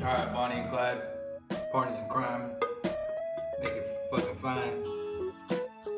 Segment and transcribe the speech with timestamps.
[0.00, 1.02] Alright, Bonnie and Clyde,
[1.72, 2.52] partners in crime.
[3.60, 4.84] Make it fucking fine.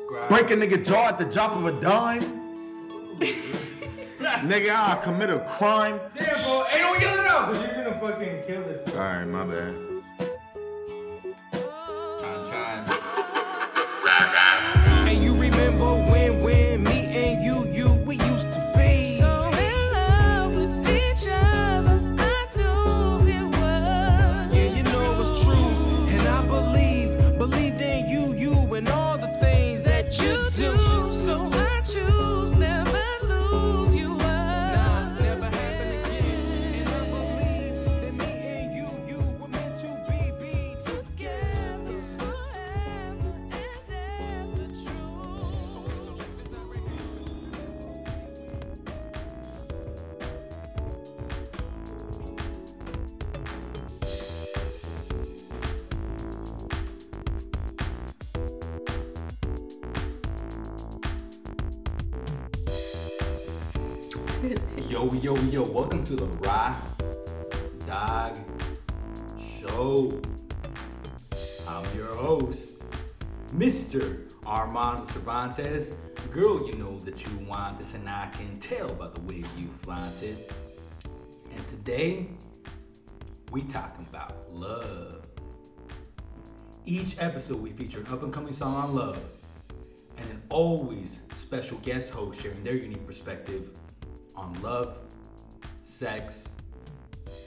[0.07, 0.29] Grind.
[0.29, 2.21] Break a nigga jaw at the drop of a dime.
[3.19, 5.99] nigga, I commit a crime.
[6.15, 6.63] Damn, bro.
[6.69, 8.95] Hey, don't yell it out, because you're gonna fucking kill this.
[8.95, 9.90] Alright, my bad.
[75.41, 75.97] Cervantes.
[76.31, 79.69] Girl, you know that you want this, and I can tell by the way you
[79.81, 80.53] flaunt it.
[81.51, 82.27] And today,
[83.51, 85.25] we talking about love.
[86.85, 89.23] Each episode, we feature an up and coming song on love,
[90.17, 93.71] and an always special guest host sharing their unique perspective
[94.35, 95.01] on love,
[95.83, 96.49] sex,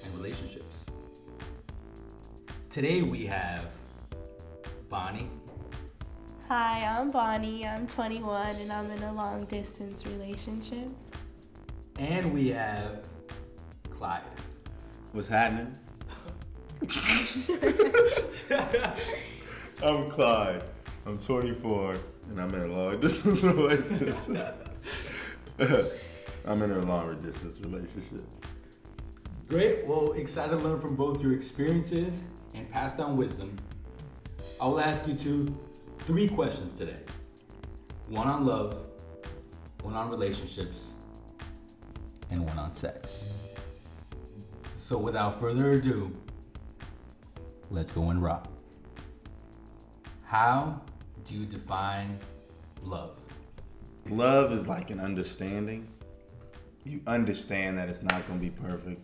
[0.05, 0.85] and relationships.
[2.71, 3.73] Today we have
[4.89, 5.31] Bonnie,
[6.49, 7.67] Hi, I'm Bonnie.
[7.67, 10.89] I'm 21 and I'm in a long distance relationship.
[11.99, 13.07] and we have
[13.91, 14.21] Clyde.
[15.13, 15.73] What's happening?
[19.83, 20.63] I'm Clyde.
[21.07, 21.97] I'm 24
[22.29, 24.69] and I'm in a long distance relationship.
[26.47, 28.21] I'm in a long distance relationship.
[29.49, 29.87] Great.
[29.87, 32.25] Well, excited to learn from both your experiences
[32.55, 33.57] and pass down wisdom.
[34.61, 35.57] I will ask you two,
[36.07, 37.01] three questions today.
[38.09, 38.77] One on love,
[39.83, 40.93] one on relationships,
[42.31, 43.33] and one on sex.
[44.77, 46.13] So without further ado,
[47.71, 48.49] let's go and rock.
[50.25, 50.83] How
[51.27, 52.19] do you define
[52.83, 53.19] love?
[54.11, 55.89] Love is like an understanding.
[56.85, 59.01] You understand that it's not going to be perfect.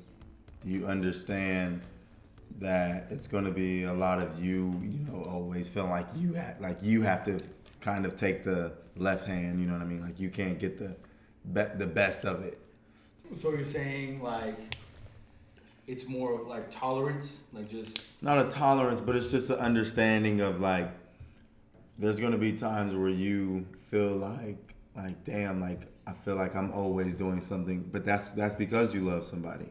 [0.63, 1.81] You understand
[2.61, 6.37] that it's going to be a lot of you, you know, always feeling like you
[6.37, 7.39] ha- like you have to
[7.81, 10.03] kind of take the left hand, you know what I mean?
[10.03, 10.95] Like you can't get the
[11.53, 12.59] be- the best of it.
[13.35, 14.77] So you're saying like
[15.87, 20.41] it's more of like tolerance, like just Not a tolerance, but it's just an understanding
[20.41, 20.91] of like
[21.99, 26.55] there's going to be times where you feel like like damn, like I feel like
[26.55, 29.67] I'm always doing something, but that's that's because you love somebody.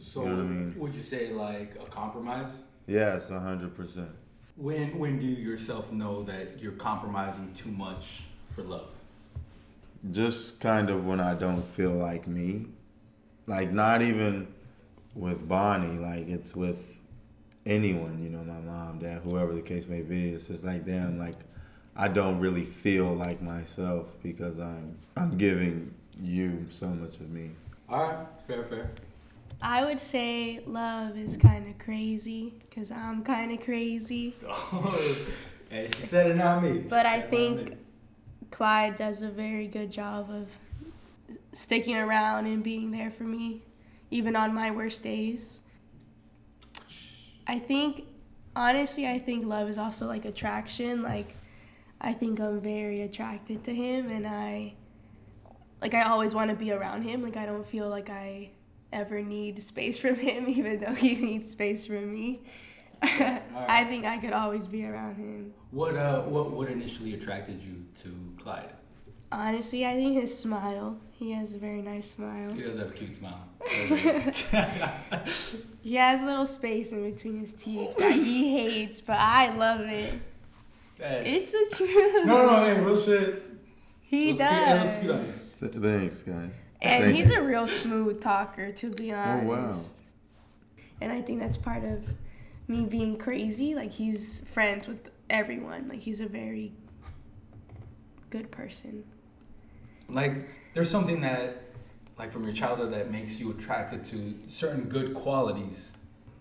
[0.00, 0.74] So You know what I mean?
[0.78, 2.52] would you say like a compromise?
[2.86, 4.10] Yes, a hundred percent.
[4.56, 8.24] When when do you yourself know that you're compromising too much
[8.54, 8.90] for love?
[10.12, 12.66] Just kind of when I don't feel like me,
[13.46, 14.46] like not even
[15.14, 16.78] with Bonnie, like it's with
[17.64, 20.30] anyone, you know, my mom, dad, whoever the case may be.
[20.30, 21.34] It's just like damn, like
[21.96, 25.92] I don't really feel like myself because I'm I'm giving
[26.22, 27.50] you so much of me.
[27.88, 28.90] All right, fair, fair.
[29.60, 34.34] I would say love is kind of crazy because I'm kind of crazy.
[34.48, 34.98] Oh,
[35.70, 36.78] hey, she said it, not me.
[36.78, 37.76] But I think
[38.50, 40.48] Clyde does a very good job of
[41.52, 43.62] sticking around and being there for me,
[44.10, 45.60] even on my worst days.
[47.46, 48.04] I think,
[48.54, 51.02] honestly, I think love is also like attraction.
[51.02, 51.34] Like,
[52.00, 54.74] I think I'm very attracted to him, and I,
[55.80, 57.22] like, I always want to be around him.
[57.22, 58.50] Like, I don't feel like I
[58.96, 62.40] ever need space from him, even though he needs space from me.
[63.02, 65.52] I think I could always be around him.
[65.70, 68.08] what uh what what initially attracted you to
[68.42, 68.72] Clyde?
[69.30, 70.96] Honestly, I think his smile.
[71.18, 72.52] He has a very nice smile.
[72.52, 73.42] He does have a cute smile.
[75.82, 79.80] He has a little space in between his teeth that he hates, but I love
[79.80, 80.14] it.
[80.98, 81.22] Hey.
[81.36, 82.26] It's the truth.
[82.26, 83.42] No, no, no, hey, real shit.
[84.02, 85.26] he looks good- it looks good on you.
[85.26, 85.54] does.
[85.60, 86.54] Thanks, guys.
[86.82, 87.40] And Thank he's you.
[87.40, 89.46] a real smooth talker, to be honest.
[89.46, 90.82] Oh, wow.
[91.00, 92.06] And I think that's part of
[92.68, 93.74] me being crazy.
[93.74, 95.88] Like he's friends with everyone.
[95.88, 96.72] Like he's a very
[98.30, 99.04] good person.
[100.08, 101.62] Like, there's something that,
[102.18, 105.90] like, from your childhood that makes you attracted to certain good qualities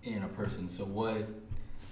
[0.03, 0.69] in a person.
[0.69, 1.27] So what,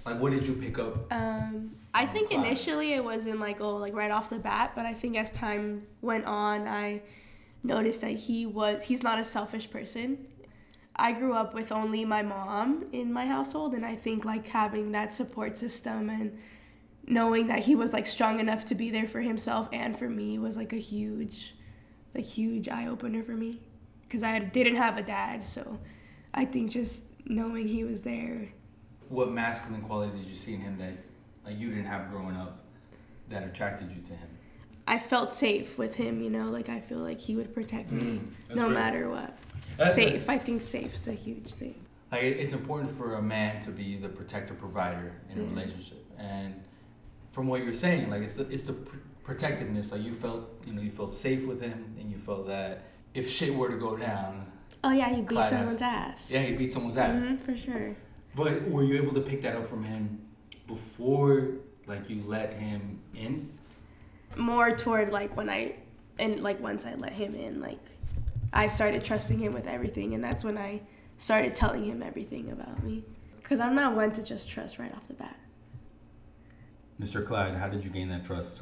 [0.06, 1.12] like, what did you pick up?
[1.12, 2.46] Um, I think Clyde.
[2.46, 5.86] initially it wasn't like oh like right off the bat, but I think as time
[6.02, 7.02] went on, I
[7.64, 10.26] noticed that he was he's not a selfish person.
[10.96, 14.92] I grew up with only my mom in my household, and I think like having
[14.92, 16.38] that support system and
[17.06, 20.38] knowing that he was like strong enough to be there for himself and for me
[20.38, 21.54] was like a huge,
[22.14, 23.60] like huge eye opener for me,
[24.02, 25.80] because I didn't have a dad, so
[26.32, 28.48] I think just knowing he was there
[29.08, 30.94] What masculine qualities did you see in him that,
[31.44, 32.64] like, you didn't have growing up,
[33.28, 34.28] that attracted you to him?
[34.86, 38.02] I felt safe with him, you know, like I feel like he would protect me
[38.50, 38.74] Mm, no great.
[38.74, 39.36] matter what.
[39.78, 40.28] That- safe.
[40.28, 41.74] I think safe is a huge thing.
[42.12, 45.48] Like, it's important for a man to be the protector provider in a Yeah.
[45.50, 46.54] relationship, and
[47.32, 49.90] from what you're saying, like, it's the it's the pr- protectiveness.
[49.90, 52.82] Like, you felt, you know, you felt safe with him, and you felt that
[53.14, 54.46] if shit were to go down,
[54.84, 56.30] Oh yeah, he beat someone's ass.
[56.30, 57.24] yeah, he'd beat someone's ass.
[57.24, 57.96] hmm for sure.
[58.36, 60.20] But were you able to pick that up from him
[60.66, 61.52] before,
[61.86, 63.50] like, you let him in?
[64.36, 65.76] More toward like when I,
[66.18, 67.80] and like once I let him in, like
[68.52, 70.80] I started trusting him with everything, and that's when I
[71.18, 73.04] started telling him everything about me.
[73.42, 75.38] Cause I'm not one to just trust right off the bat.
[77.00, 77.26] Mr.
[77.26, 78.60] Clyde, how did you gain that trust?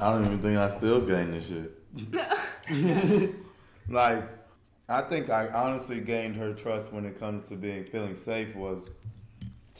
[0.00, 3.34] I don't even think I still gained this shit.
[3.88, 4.28] like,
[4.88, 8.84] I think I honestly gained her trust when it comes to being feeling safe was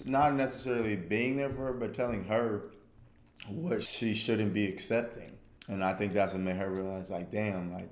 [0.04, 2.62] not necessarily being there for her, but telling her
[3.52, 5.36] what she shouldn't be accepting.
[5.68, 7.88] And I think that's what made her realize, like, damn, like,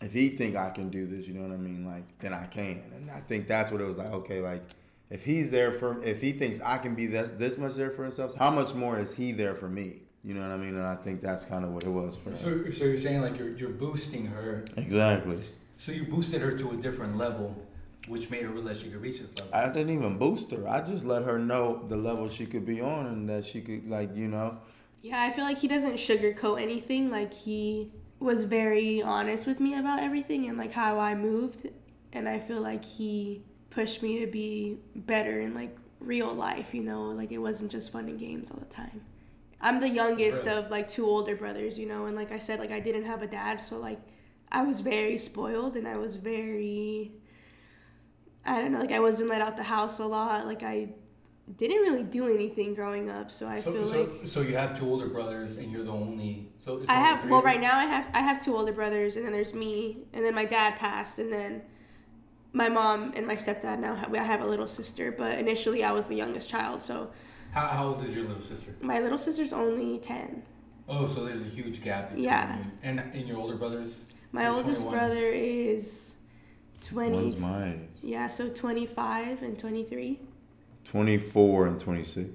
[0.00, 2.46] if he think I can do this, you know what I mean, like, then I
[2.46, 2.82] can.
[2.94, 4.10] And I think that's what it was like.
[4.10, 4.62] Okay, like,
[5.10, 8.04] if he's there for, if he thinks I can be this this much there for
[8.04, 10.02] himself, how much more is he there for me?
[10.24, 10.76] You know what I mean?
[10.76, 12.36] And I think that's kind of what it was for her.
[12.36, 14.64] So, so you're saying like you're you're boosting her.
[14.76, 15.36] Exactly.
[15.76, 17.54] So you boosted her to a different level,
[18.08, 19.50] which made her realize she could reach this level.
[19.52, 20.66] I didn't even boost her.
[20.68, 23.90] I just let her know the level she could be on and that she could,
[23.90, 24.58] like, you know.
[25.02, 27.10] Yeah, I feel like he doesn't sugarcoat anything.
[27.10, 31.68] Like he was very honest with me about everything and like how I moved,
[32.12, 36.74] and I feel like he pushed me to be better in like real life.
[36.74, 39.00] You know, like it wasn't just fun and games all the time.
[39.60, 40.56] I'm the youngest Right.
[40.56, 43.22] of like two older brothers, you know, and like I said, like I didn't have
[43.22, 44.00] a dad, so like
[44.52, 47.12] I was very spoiled and I was very
[48.44, 50.46] I don't know, like I wasn't let out the house a lot.
[50.46, 50.88] Like I
[51.56, 54.78] didn't really do anything growing up, so I so, feel so, like so you have
[54.78, 56.52] two older brothers, and you're the only.
[56.56, 59.24] So it's I have well right now I have I have two older brothers and
[59.24, 61.62] then there's me and then my dad passed and then
[62.52, 65.92] my mom and my stepdad now have, I have a little sister but initially I
[65.92, 67.10] was the youngest child so
[67.52, 68.74] How, how old is your little sister?
[68.80, 70.42] my little sister's only 10
[70.88, 72.58] Oh, so there's a huge gap between Yeah.
[72.58, 74.04] you and and your older brothers.
[74.32, 74.92] my oldest 21.
[74.98, 76.14] brother is
[76.84, 77.80] 20 One's my age.
[78.02, 80.20] yeah so 25 and 23
[80.84, 82.28] 24 and 26.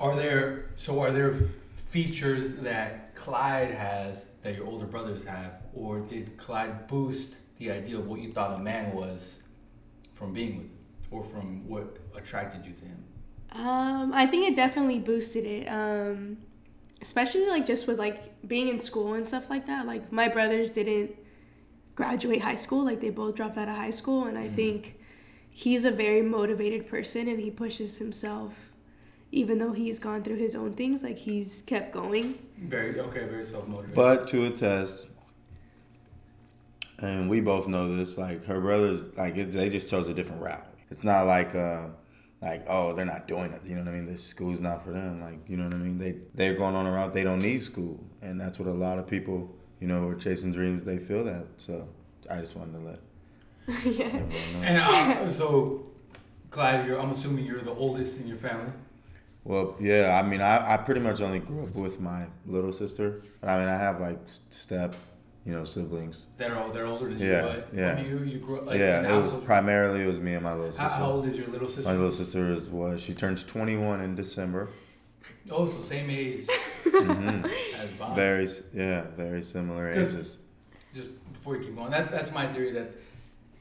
[0.00, 1.34] Are there so are there
[1.86, 7.98] features that Clyde has that your older brothers have, or did Clyde boost the idea
[7.98, 9.38] of what you thought a man was
[10.14, 10.78] from being with, him,
[11.10, 13.04] or from what attracted you to him?
[13.52, 15.66] Um, I think it definitely boosted it.
[15.66, 16.38] Um,
[17.02, 19.86] especially like just with like being in school and stuff like that.
[19.86, 21.14] Like my brothers didn't
[21.94, 22.84] graduate high school.
[22.84, 24.98] Like they both dropped out of high school, and I think
[25.52, 28.70] he's a very motivated person, and he pushes himself,
[29.30, 31.02] even though he's gone through his own things.
[31.02, 32.38] Like he's kept going.
[32.58, 33.94] Very okay, very self motivated.
[33.94, 35.06] But to attest,
[36.98, 40.42] and we both know this, like her brothers, like it, they just chose a different
[40.42, 40.66] route.
[40.90, 41.86] It's not like, uh,
[42.40, 43.62] like oh, they're not doing it.
[43.64, 44.06] You know what I mean?
[44.06, 45.20] This school's not for them.
[45.20, 45.98] Like you know what I mean?
[45.98, 48.98] They they're going on a route they don't need school, and that's what a lot
[48.98, 50.84] of people, you know, who are chasing dreams.
[50.84, 51.46] They feel that.
[51.56, 51.88] So
[52.30, 53.00] I just wanted to let
[53.84, 54.04] yeah.
[54.04, 54.62] everyone know.
[54.62, 54.78] and
[55.28, 55.86] uh, so,
[56.50, 58.72] Clyde, you're, I'm assuming you're the oldest in your family.
[59.44, 63.22] Well, yeah, I mean, I, I pretty much only grew up with my little sister,
[63.40, 64.94] but I mean, I have like step,
[65.44, 66.18] you know, siblings.
[66.36, 67.92] That are all they're older than Yeah, you, but yeah.
[67.92, 70.44] I mean, you you grew up like yeah, it was primarily it was me and
[70.44, 70.82] my little sister.
[70.88, 71.90] How, how old is your little sister?
[71.90, 74.68] My little sister is was she turns 21 in December.
[75.50, 76.46] Oh, so same age
[76.84, 77.44] hmm
[77.76, 78.14] as Bob.
[78.14, 80.38] Very s- yeah, very similar ages.
[80.94, 82.92] just before you keep going, that's that's my theory that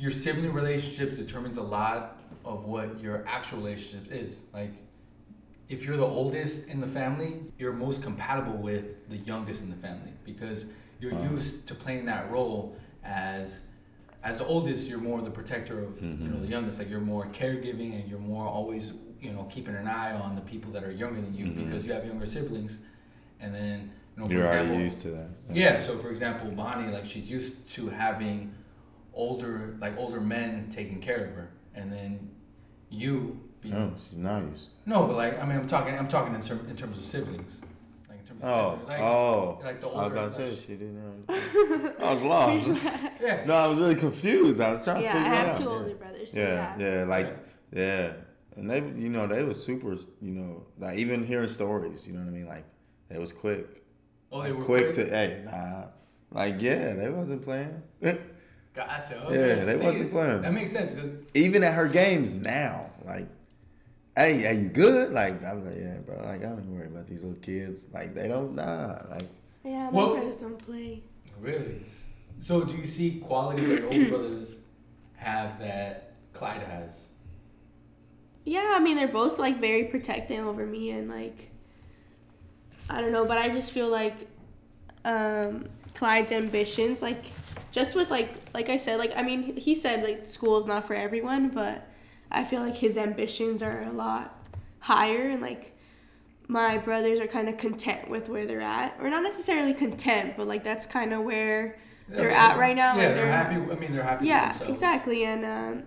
[0.01, 4.43] your sibling relationships determines a lot of what your actual relationships is.
[4.51, 4.71] Like,
[5.69, 9.75] if you're the oldest in the family, you're most compatible with the youngest in the
[9.75, 10.65] family because
[10.99, 11.31] you're Wow.
[11.33, 13.61] used to playing that role as
[14.23, 14.87] as the oldest.
[14.89, 16.41] You're more the protector of you know Mhm.
[16.41, 16.79] the youngest.
[16.79, 20.41] Like you're more caregiving and you're more always you know keeping an eye on the
[20.41, 21.65] people that are younger than you Mhm.
[21.65, 22.79] because you have younger siblings,
[23.39, 24.73] and then you know for You're example.
[24.75, 25.29] already used to that.
[25.53, 28.51] Yeah, so for example, Bonnie, like she's used to having
[29.13, 32.29] older like older men taking care of her, and then
[32.89, 33.39] you.
[33.61, 34.69] Being, No, she's not used.
[34.87, 35.97] No, but like I mean, I'm talking.
[35.97, 37.61] I'm talking in, term, in terms of siblings.
[38.09, 38.89] Like in terms of Oh, siblings.
[38.89, 39.59] Like, oh.
[39.63, 40.15] like the I was older.
[40.15, 41.25] about to say like, she didn't.
[41.29, 42.67] Have, I was lost.
[43.21, 43.45] yeah.
[43.45, 44.59] no, I was really confused.
[44.59, 45.57] I was trying to Yeah, figure I it have out.
[45.57, 45.69] two yeah.
[45.69, 46.31] older brothers.
[46.31, 46.97] So Yeah, yeah.
[46.99, 47.37] yeah, like Right.
[47.73, 48.11] yeah,
[48.55, 52.19] and they, you know, they were super, you know, like even hearing stories, you know
[52.21, 52.65] what I mean, like
[53.11, 53.83] it was quick,
[54.31, 55.83] Oh, they like, were quick, to, hey, nah,
[56.31, 57.83] like yeah, they wasn't playing.
[58.73, 59.15] Gotcha.
[59.15, 59.65] Yeah, Okay.
[59.65, 60.41] they See, wasn't playing.
[60.43, 63.27] That makes sense because even at her games now, like,
[64.15, 65.11] hey, are you good?
[65.11, 68.13] Like I was like, yeah, bro, like I don't worry about these little kids, like
[68.15, 69.27] they don't, nah, like
[69.65, 71.03] Yeah, my Well- brothers don't play.
[71.39, 71.81] really.
[72.39, 74.59] So do you see qualities that your older brothers
[75.15, 77.07] have that Clyde has?
[78.45, 81.51] Yeah, I mean they're both like very protective over me and like
[82.89, 84.27] I don't know, but I just feel like
[85.05, 87.25] um Clyde's ambitions like
[87.71, 90.87] just with like like I said like I mean he said like school is not
[90.87, 91.87] for everyone, but
[92.31, 94.37] I feel like his ambitions are a lot
[94.79, 95.77] higher and like
[96.47, 100.47] my brothers are kind of content with where they're at or not necessarily content, but
[100.47, 101.77] like that's kind of where
[102.09, 102.97] they're at right now.
[102.97, 103.55] Yeah, like, they're happy.
[103.55, 104.27] I mean, they're happy.
[104.27, 104.71] yeah, themselves.
[104.71, 105.83] exactly, and um,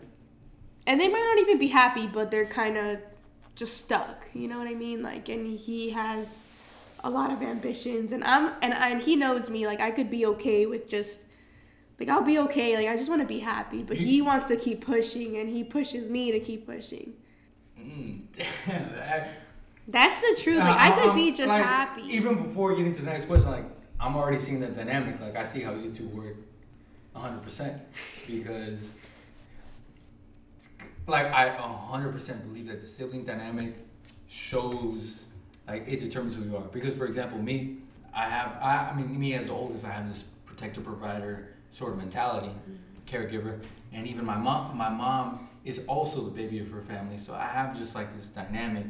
[0.87, 2.99] and they might not even be happy, but they're kind of
[3.54, 4.26] just stuck.
[4.33, 5.02] You know what I mean?
[5.02, 6.40] Like, and he has
[7.02, 9.66] a lot of ambitions, and I'm and and he knows me.
[9.66, 11.21] Like, I could be okay with just
[12.01, 12.77] like I'll be okay.
[12.77, 15.63] Like, I just want to be happy, but he wants to keep pushing, and he
[15.65, 17.13] pushes me to keep pushing.
[17.79, 19.31] Mm, damn, that-
[19.89, 20.59] That's the truth.
[20.59, 22.03] Like, Uh, I could um, be just like, happy.
[22.03, 23.65] Even before getting to the next question, like
[24.01, 25.21] I'm already seeing the dynamic.
[25.21, 26.37] Like I see how you two work,
[27.13, 27.81] 100 percent,
[28.27, 28.95] because
[31.07, 33.75] like I 100 percent believe that the sibling dynamic
[34.29, 35.27] shows
[35.69, 36.63] like it determines who you are.
[36.65, 37.79] Because for example, me,
[38.15, 41.93] I have I, I mean me as the oldest, I have this protector provider sort
[41.93, 42.50] of mentality,
[43.07, 43.61] caregiver,
[43.93, 44.76] and even my mom.
[44.76, 48.28] My mom is also the baby of her family, so I have just like this
[48.28, 48.87] dynamic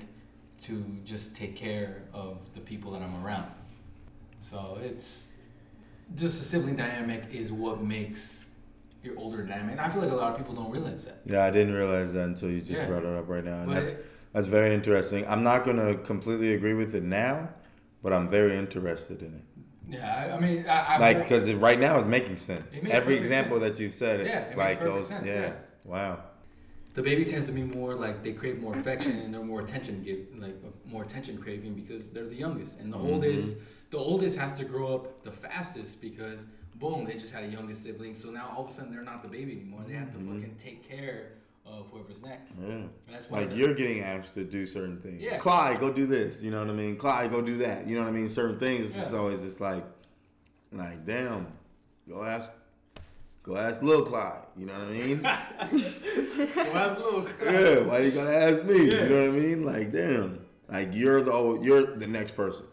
[0.62, 3.50] to just take care of the people that I'm around.
[4.42, 5.28] So it's
[6.14, 8.50] just the sibling dynamic is what makes
[9.02, 9.72] your older dynamic.
[9.72, 11.22] And I feel like a lot of people don't realize that.
[11.24, 12.86] Yeah, I didn't realize that until you just Yeah.
[12.86, 15.26] brought it up right now, and But that's it- that's very interesting.
[15.26, 17.48] I'm not gonna completely agree with it now,
[18.02, 19.42] but I'm very interested in it.
[19.88, 22.78] Yeah, I, mean, I, I like because right now it's making sense.
[22.82, 23.76] It Every example sense.
[23.76, 25.40] that you've said, Yeah, it like those, sense, yeah.
[25.40, 25.52] yeah.
[25.84, 26.20] Wow.
[26.94, 30.02] the baby tends to be more like they crave more affection and they're more attention
[30.02, 33.12] give like more attention craving because they're the youngest and the Mhm.
[33.12, 33.56] oldest
[33.90, 37.82] the oldest has to grow up the fastest because boom they just had a youngest
[37.82, 40.18] sibling so now all of a sudden they're not the baby anymore they have to
[40.18, 40.28] Mhm.
[40.40, 41.32] fucking take care
[41.66, 42.68] Uh, of whoever's next Yeah.
[42.74, 45.22] and that's why Like the- you're getting asked to do certain things.
[45.22, 45.38] Yeah.
[45.38, 46.42] Clyde, go do this.
[46.42, 46.96] You know what I mean?
[46.96, 47.86] Clyde, go do that.
[47.86, 48.28] You know what I mean?
[48.28, 48.94] Certain things.
[48.96, 49.84] It's always just like,
[50.72, 51.46] like damn.
[52.08, 52.52] Go ask,
[53.42, 54.42] go ask Lil Clyde.
[54.56, 55.20] You know what I mean?
[56.36, 57.80] Well, that's a little yeah.
[57.80, 58.90] Why you gotta ask me?
[58.90, 59.04] Yeah.
[59.04, 59.64] You know what I mean?
[59.64, 60.40] Like damn.
[60.68, 62.66] Like you're the old, you're the next person.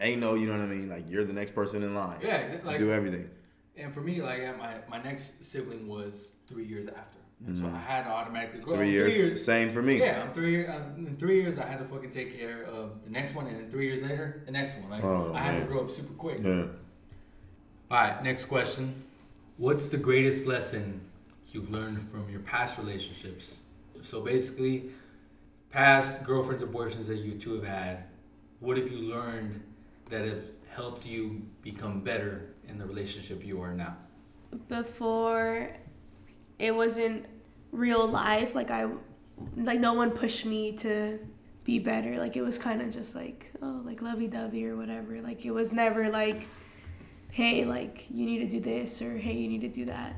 [0.00, 0.88] Ain't no, you know what I mean?
[0.88, 3.30] Like you're the next person in line yeah to exactly like, do everything.
[3.76, 7.78] and for me like my my next sibling was three years after and so I
[7.78, 8.82] had to automatically grow Mm-hmm.
[8.82, 9.98] Three years, Same for me.
[9.98, 10.52] Yeah, I'm three.
[10.52, 13.56] year- In three years, I had to fucking take care of the next one, and
[13.58, 14.90] then three years later, the next one.
[14.90, 15.62] Like Oh, I had man.
[15.62, 16.38] to grow up super quick.
[16.42, 16.64] Yeah.
[17.90, 19.02] All right, next question.
[19.58, 21.00] What's the greatest lesson
[21.52, 23.58] you've learned from your past relationships?
[24.02, 24.90] So basically,
[25.70, 28.04] past girlfriends or boyfriends that you two have had.
[28.60, 29.62] What have you learned
[30.10, 33.96] that have helped you become better in the relationship you are now?
[34.68, 35.68] before
[36.58, 37.26] it wasn't
[37.72, 38.86] real life like i
[39.56, 41.18] like no one pushed me to
[41.66, 42.16] be better.
[42.16, 45.20] Like it was kind of just like oh like lovey-dovey or whatever.
[45.20, 46.46] Like it was never like
[47.30, 50.14] hey like you need to do this or hey you need to do that.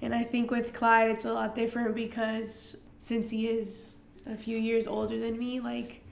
[0.00, 4.56] And i think with clyde it's a lot different because since he is a few
[4.56, 6.04] years older than me like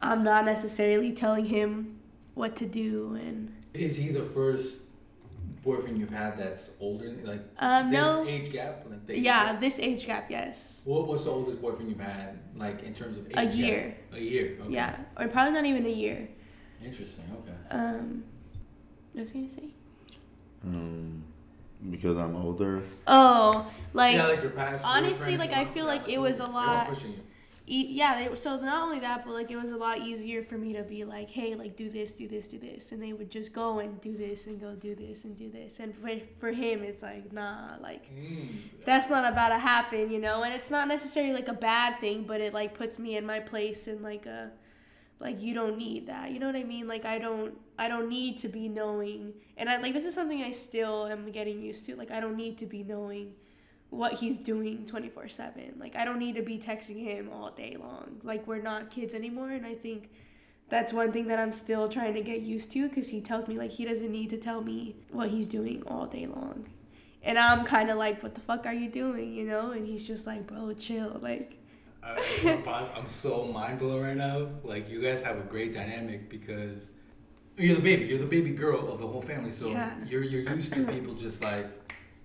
[0.00, 1.98] i'm not necessarily telling him
[2.34, 4.82] what to do and Is he the first
[5.62, 7.14] boyfriend you've had that's older?
[7.24, 8.84] Like um this no age gap?
[8.88, 9.60] Like the age yeah gap?
[9.60, 13.26] this age gap yes What was the oldest boyfriend you've had, like in terms of
[13.26, 13.32] age?
[13.36, 13.54] A gap?
[13.54, 13.96] year.
[14.12, 14.56] A year.
[14.62, 14.72] Okay.
[14.74, 16.28] Yeah, or probably not even a year.
[16.84, 17.24] Interesting.
[17.42, 17.56] Okay.
[17.70, 18.24] Um,
[19.12, 19.68] what was I gonna say?
[20.64, 21.24] Um,
[21.90, 22.82] because I'm older.
[23.06, 24.84] Oh, like, yeah, like your past.
[24.86, 27.20] honestly, like, I feel like it was a lot- pushing you.
[27.68, 28.28] E- yeah.
[28.28, 30.82] They, so not only that, but like it was a lot easier for me to
[30.82, 33.78] be like, hey, like do this, do this, do this, and they would just go
[33.80, 35.78] and do this and go do this and do this.
[35.80, 38.48] And for for him, it's like nah, like Mm.
[38.84, 40.42] that's not about to happen, you know.
[40.42, 43.40] And it's not necessarily like a bad thing, but it like puts me in my
[43.40, 44.50] place and like a
[45.20, 48.08] like you don't need that you know what i mean like i don't i don't
[48.08, 51.84] need to be knowing and i like this is something i still am getting used
[51.84, 53.32] to like i don't need to be knowing
[53.90, 58.20] what he's doing 24/7 like i don't need to be texting him all day long
[58.22, 60.10] like we're not kids anymore and i think
[60.68, 63.56] that's one thing that i'm still trying to get used to because he tells me
[63.56, 66.66] like he doesn't need to tell me what he's doing all day long
[67.22, 70.06] and i'm kind of like what the fuck are you doing you know and he's
[70.06, 71.54] just like bro chill like
[72.00, 72.88] I, I wanna pause.
[72.96, 74.48] I'm so mind blown right now.
[74.62, 76.90] Like you guys have a great dynamic because
[77.56, 78.04] you're the baby.
[78.04, 79.50] You're the baby girl of the whole family.
[79.50, 79.90] So Yeah.
[80.06, 81.66] you're you're used to people just like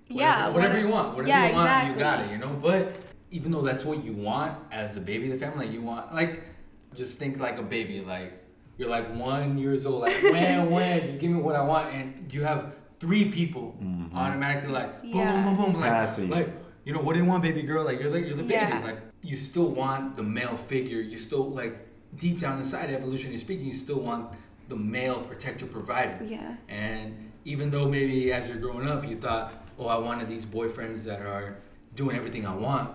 [0.07, 2.31] Yeah, whatever what- you want, whatever yeah, you want, you got it.
[2.31, 2.57] You know.
[2.61, 2.97] But
[3.31, 6.13] even though that's what you want as the baby of the family, like you want
[6.13, 6.43] like
[6.95, 8.01] just think like a baby.
[8.01, 8.33] Like
[8.77, 10.01] you're like one years old.
[10.01, 14.17] Like when when just give me what I want, and you have three people mm-hmm.
[14.17, 15.43] automatically like boom Yeah.
[15.43, 16.31] boom boom boom like Passing you.
[16.33, 16.49] like
[16.85, 17.83] you know what do you want, baby girl?
[17.85, 18.53] Like you're like you're the baby.
[18.55, 18.81] Yeah.
[18.83, 21.01] Like you still want the male figure.
[21.01, 24.29] You still like deep down inside, evolutionary speaking, you still want
[24.69, 26.19] the male protector provider.
[26.23, 30.45] yeah And even though maybe as you're growing up, you thought, oh, I wanted these
[30.45, 31.57] boyfriends that are
[31.95, 32.91] doing everything I want.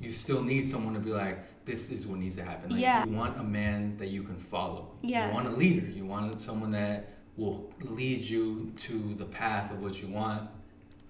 [0.00, 2.70] You still need someone to be like, this is what needs to happen.
[2.70, 3.04] Like, Yeah.
[3.04, 4.94] You want a man that you can follow.
[5.02, 5.28] Yeah.
[5.28, 5.86] You want a leader.
[5.86, 10.48] You want someone that will lead you to the path of what you want.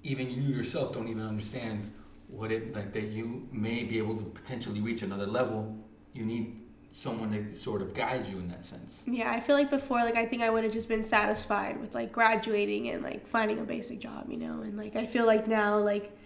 [0.02, 1.90] Even you yourself don't even understand
[2.28, 5.76] what it like that you may be able to potentially reach another level.
[6.12, 6.60] You need
[6.96, 9.02] someone to sort of guide you in that sense.
[9.04, 11.92] Yeah, I feel like before, like I think I would have just been satisfied with
[11.92, 14.60] like graduating and like finding a basic job, you know.
[14.62, 16.16] And like I feel like now, like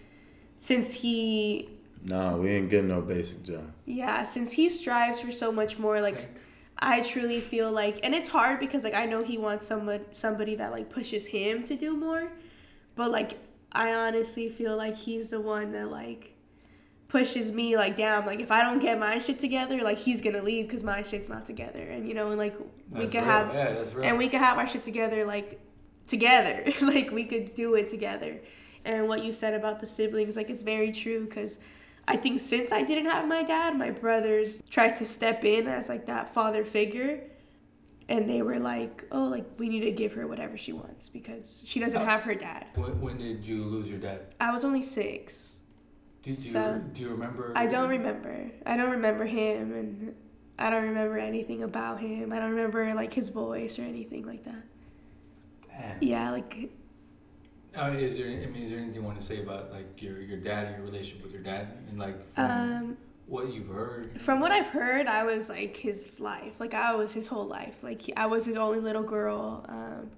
[0.57, 1.69] since he,
[2.05, 3.71] No, we ain't getting no basic job.
[3.85, 6.29] yeah, since he strives for so much more, like
[6.77, 10.55] I truly feel like, and it's hard because like I know he wants somebody somebody
[10.57, 12.31] that like pushes him to do more,
[12.95, 13.39] but like
[13.71, 16.35] I honestly feel like he's the one that like
[17.09, 18.25] pushes me like down.
[18.25, 21.27] Like if I don't get my shit together, like he's gonna leave because my shit's
[21.29, 22.55] not together, and you know, and like
[22.91, 23.25] we That's could real.
[23.25, 24.05] have yeah, that's real.
[24.05, 25.59] and we could have our shit together like
[26.07, 28.39] together like we could do it together
[28.85, 31.59] and what you said about the siblings like it's very true because
[32.07, 35.87] i think since i didn't have my dad my brothers tried to step in as
[35.87, 37.21] like that father figure
[38.07, 41.61] and they were like oh like we need to give her whatever she wants because
[41.63, 44.33] she doesn't have her dad When, when did you lose your dad?
[44.39, 45.58] i was only six
[46.23, 47.53] Did you So- do you remember?
[47.55, 50.15] i don't remember i don't remember him and
[50.57, 54.43] i don't remember anything about him i don't remember like his voice or anything like
[54.43, 54.63] that
[55.69, 55.97] Damn.
[56.01, 56.69] yeah like
[57.75, 58.27] Uh, is there?
[58.27, 60.75] I mean, is there anything you want to say about like your your dad and
[60.77, 64.19] your relationship with your dad and like um what you've heard?
[64.19, 66.59] From what I've heard, I was like his life.
[66.59, 67.83] Like I was his whole life.
[67.83, 69.63] Like I was his only little girl.
[69.69, 70.09] Um,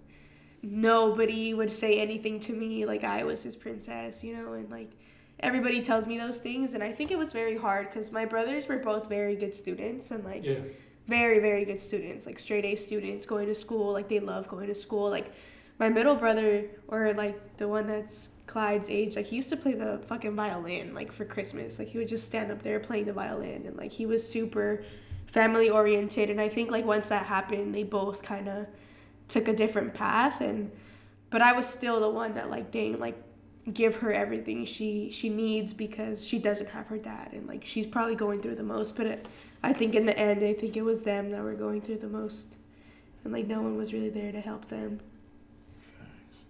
[0.63, 2.85] nobody would say anything to me.
[2.85, 4.53] Like I was his princess, you know.
[4.53, 4.91] And like
[5.43, 8.67] everybody tells me those things, and I think it was very hard because my brothers
[8.67, 10.59] were both very good students and like Yeah.
[11.07, 13.91] very very good students, like straight A students, going to school.
[13.93, 15.09] Like they love going to school.
[15.09, 15.31] Like
[15.79, 19.73] my middle brother, or like the one that's Clyde's age, like he used to play
[19.73, 21.79] the fucking violin, like for Christmas.
[21.79, 24.83] Like he would just stand up there playing the violin, and like he was super
[25.25, 26.29] family oriented.
[26.29, 28.67] And I think like once that happened, they both kind of
[29.27, 30.41] took a different path.
[30.41, 30.71] And
[31.29, 33.17] but I was still the one that like dang like
[33.73, 37.85] give her everything she she needs because she doesn't have her dad and like she's
[37.85, 39.27] probably going through the most but it,
[39.61, 42.07] i think in the end i think it was them that were going through the
[42.07, 42.55] most
[43.23, 44.99] and like no one was really there to help them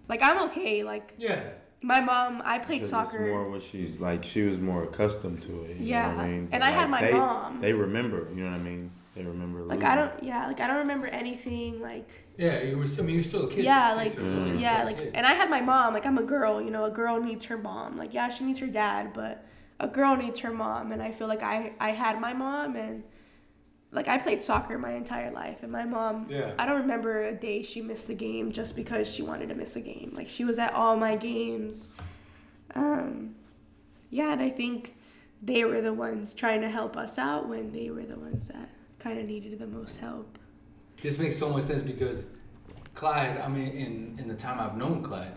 [0.08, 1.42] like i'm okay like Yeah.
[1.82, 4.24] my mom i played Because soccer It's more what she's like.
[4.24, 5.76] She was more accustomed to it.
[5.76, 6.48] You Yeah, know what I mean?
[6.52, 7.60] and I had my they, mom.
[7.60, 8.28] They remember.
[8.34, 8.90] You know what I mean?
[9.14, 9.60] They remember.
[9.62, 9.88] like losing.
[9.90, 12.62] i don't yeah like i don't remember anything like Yeah.
[12.62, 12.84] You were.
[12.84, 13.64] I mean, you're still a kid.
[13.64, 16.70] yeah like or yeah like and i had my mom like i'm a girl you
[16.70, 19.44] know a girl needs her mom like yeah she needs her dad but
[19.80, 23.02] a girl needs her mom and i feel like i i had my mom and
[23.90, 26.54] like i played soccer my entire life and my mom Yeah.
[26.58, 29.76] i don't remember a day she missed a game just because she wanted to miss
[29.76, 31.90] a game like she was at all my games
[32.74, 33.34] um
[34.10, 34.94] yeah and i think
[35.42, 38.70] they were the ones trying to help us out when they were the ones that
[39.02, 40.38] kind of needed the most help
[41.02, 42.26] This makes so much sense because
[42.94, 45.36] Clyde, I mean, in, in the time I've known Clyde,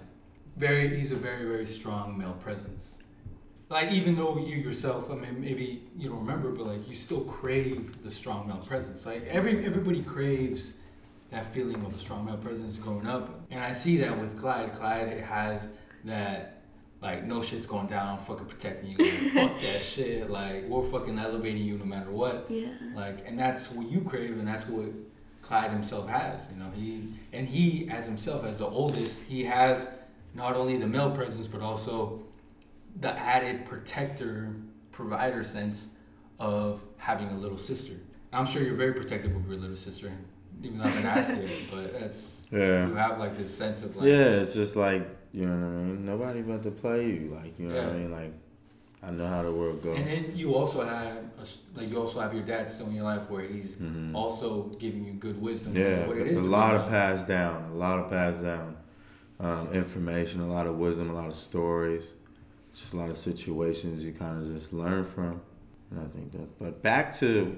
[0.57, 2.99] very he's a very, very strong male presence.
[3.69, 7.21] Like even though you yourself, I mean, maybe you don't remember, but like you still
[7.21, 9.05] crave the strong male presence.
[9.05, 10.73] Like every everybody craves
[11.31, 14.73] that feeling of a strong male presence growing up, and I see that with Clyde.
[14.73, 15.67] Clyde has
[16.03, 16.54] that.
[17.05, 18.17] Like no shit's going down.
[18.17, 18.97] I'm fucking protecting you.
[18.97, 20.27] Like, fuck that shit.
[20.29, 22.47] Like we're fucking elevating you no matter what.
[22.49, 24.87] yeah Like, and that's what you crave, and that's what
[25.43, 26.47] Clyde himself has.
[26.51, 29.87] You know, he and he as himself as the oldest, he has
[30.33, 32.23] not only the male presence but also
[32.99, 34.55] the added protector,
[34.91, 35.89] provider sense
[36.39, 37.93] of having a little sister.
[38.31, 40.11] And I'm sure you're very protective of your little sister,
[40.63, 41.49] even though I've been asking you.
[41.71, 42.87] But that's Yeah.
[42.87, 45.05] you have like this sense of like Yeah, it's just like
[45.35, 46.05] you know what I mean.
[46.05, 48.11] Nobody about to play you, like you know what I mean.
[48.11, 48.33] Like
[49.03, 49.97] I know how the world goes.
[49.99, 51.45] And then you also have a
[51.79, 54.15] like you also have your dad still in your life where he's Mhm.
[54.15, 55.75] also giving you good wisdom.
[55.75, 58.77] Yeah, what it a is be lot of passed down, a lot of passed down
[59.39, 62.13] um, information, a lot of wisdom, a lot of stories,
[62.73, 65.41] just a lot of situations you kind of just learn from,
[65.91, 66.57] and I think that.
[66.57, 67.55] But back to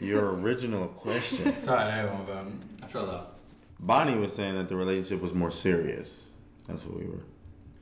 [0.00, 3.34] your original question, Sorry, I, um, I fell out.
[3.80, 6.27] Bonnie was saying that the relationship was more serious.
[6.68, 7.22] That's what we were.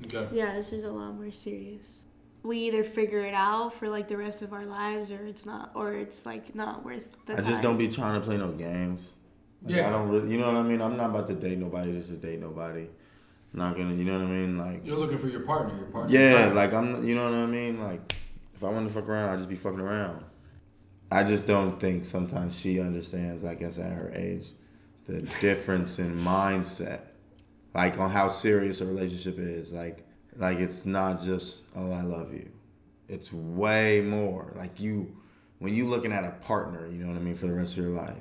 [0.07, 0.29] Okay.
[0.37, 2.03] Yeah, this is a lot more serious.
[2.42, 5.72] We either figure it out for like the rest of our lives, or it's not,
[5.75, 7.46] or it's like not worth the I time.
[7.46, 9.03] just don't be trying to play no games.
[9.62, 9.88] Like, Yeah.
[9.88, 10.81] I don't really, you know what I mean.
[10.81, 12.87] I'm not about to date nobody just to date nobody.
[13.53, 14.59] not gonna, you know what I mean.
[14.59, 15.75] Like You're looking for your partner.
[15.77, 16.16] Your partner.
[16.18, 17.81] Yeah, like I'm, you know what I mean.
[17.81, 18.14] Like,
[18.55, 20.22] if I want to fuck around, I just be fucking around.
[21.11, 23.44] I just don't think sometimes she understands.
[23.44, 24.49] I guess at her age,
[25.07, 27.01] the difference in mindset,
[27.76, 29.70] like on how serious a relationship is.
[29.70, 32.50] Like, like it's not just oh I love you,
[33.08, 34.52] it's way more.
[34.56, 35.14] Like you,
[35.58, 37.78] when you looking at a partner, you know what I mean for the rest of
[37.78, 38.16] your life.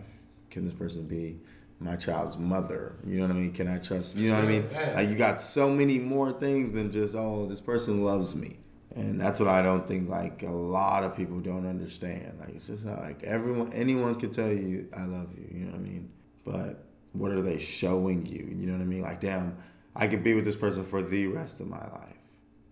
[0.52, 1.38] Can this person be
[1.80, 2.98] my child's mother?
[3.06, 3.54] You know what I mean?
[3.54, 4.16] Can I trust?
[4.16, 4.70] You know what I mean?
[4.94, 8.58] Like you got so many more things than just oh this person loves me
[8.96, 12.68] and that's what i don't think like a lot of people don't understand like it's
[12.68, 16.10] just like everyone anyone could tell you i love you you know what i mean
[16.46, 16.85] but
[17.18, 19.56] what are they showing you you know what i mean like damn
[19.96, 22.18] i could be with this person for the rest of my life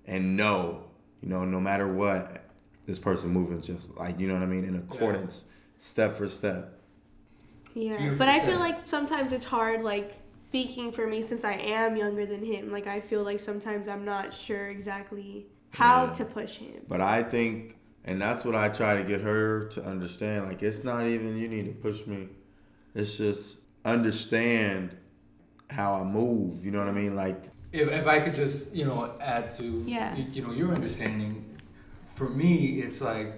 [0.06, 0.84] and know
[1.22, 2.44] you know no matter what
[2.86, 5.46] this person moving just like you know what i mean in accordance
[5.80, 6.80] step for step
[7.74, 8.50] Yeah, Beautifully but I said.
[8.50, 10.18] feel like sometimes it's hard, like
[10.50, 12.72] speaking for me since I am younger than him.
[12.72, 16.14] Like I feel like sometimes I'm not sure exactly how Yeah.
[16.14, 16.86] to push him.
[16.88, 17.76] But I think,
[18.06, 20.46] and that's what I try to get her to understand.
[20.46, 22.30] Like, it's not even you need to push me.
[22.94, 24.96] It's just understand
[25.70, 26.64] how I move.
[26.66, 27.16] You know what I mean?
[27.16, 30.16] Like, If, if I could just, you know, add to, Yeah.
[30.16, 31.58] you, you know, your understanding,
[32.16, 33.34] for me, it's like,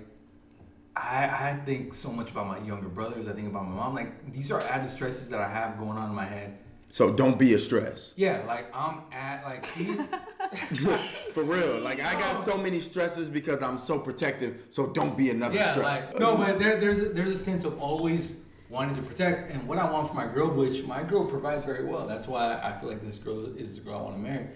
[0.98, 3.28] I, I think so much about my younger brothers.
[3.28, 3.94] I think about my mom.
[3.94, 6.58] Like, these are added stresses that I have going on in my head.
[6.90, 8.14] so don't be a stress.
[8.16, 9.66] Yeah, like, I'm at, like,
[11.34, 11.80] For real.
[11.80, 14.64] Like, I got so many stresses because I'm so protective.
[14.70, 16.12] So don't be another yeah, stress.
[16.14, 18.34] like, no, but there, there's, a, there's a sense of always
[18.70, 19.52] wanting to protect.
[19.52, 22.08] And what I want for my girl, which my girl provides very well.
[22.08, 24.48] That's why I feel like this girl is the girl I want to marry.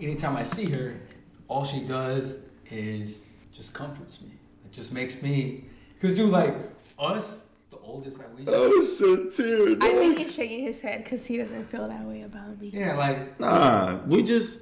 [0.00, 0.94] Anytime I see her,
[1.48, 2.38] all she does
[2.70, 4.30] is just comforts me.
[4.64, 5.64] It just makes me,
[6.00, 6.54] cause dude, like
[6.98, 8.44] us, the oldest that we.
[8.46, 12.22] Oh, so tear, I think he's shaking his head because he doesn't feel that way
[12.22, 12.70] about me.
[12.72, 14.60] Yeah, like Nah, we just,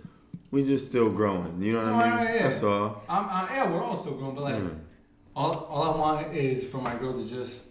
[0.50, 1.62] we just still growing.
[1.62, 2.24] You know what I Oh, mean?
[2.26, 2.48] yeah, yeah.
[2.48, 3.02] That's all.
[3.08, 4.78] I'm, I, yeah, we're all still growing, but like, Mm.
[5.36, 7.66] all, all I want is for my girl to just,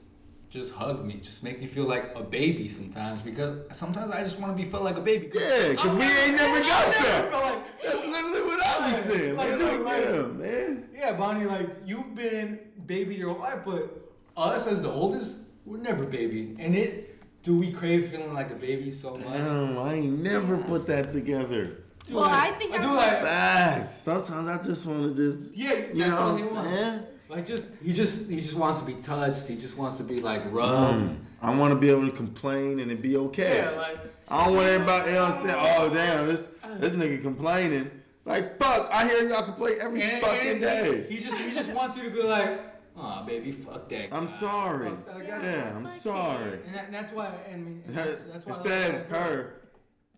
[0.50, 4.40] just hug me, just make me feel like a baby sometimes, because sometimes I just
[4.40, 5.30] want to be felt like a baby.
[5.34, 7.34] Yeah, because we ain't never got I never that.
[7.34, 9.36] like, That's literally what I was saying.
[9.36, 10.90] Like, Like, like, like- yeah, man.
[10.96, 15.78] yeah, Bonnie, like you've been baby your whole life, but us as the oldest, we're
[15.78, 17.04] never baby, and it.
[17.44, 19.38] Do we crave feeling like a baby so much?
[19.38, 21.84] Damn, I ain't never put that together.
[22.06, 23.22] Dude, Well, like- I think I I do was- like.
[23.22, 23.98] Facts.
[24.02, 26.76] Sometimes I just want to just, Yeah, you that's know all what I'm wants.
[26.78, 27.00] saying?
[27.30, 29.48] Like just he just he just wants to be touched.
[29.48, 31.10] He just wants to be like rubbed.
[31.10, 33.58] Um, I want to be able to complain and it be okay.
[33.60, 33.98] Yeah, like
[34.30, 35.58] I don't want everybody, you know what I'm saying?
[35.60, 37.92] Oh, damn, this this nigga complaining.
[38.26, 41.06] Like, fuck, I hear y'all complain every and, fucking and day.
[41.10, 42.60] He just he just wants you to be like,
[42.98, 44.14] oh baby, fuck that.
[44.14, 44.90] I'm sorry.
[44.90, 46.60] Fuck that guy." Yeah, I'm sorry.
[46.66, 49.62] And that, that's why I mean and that's, that's why Instead, like- her,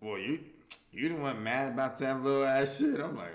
[0.00, 0.40] well, you
[0.92, 3.00] you the one mad about that little ass shit.
[3.00, 3.32] I'm like,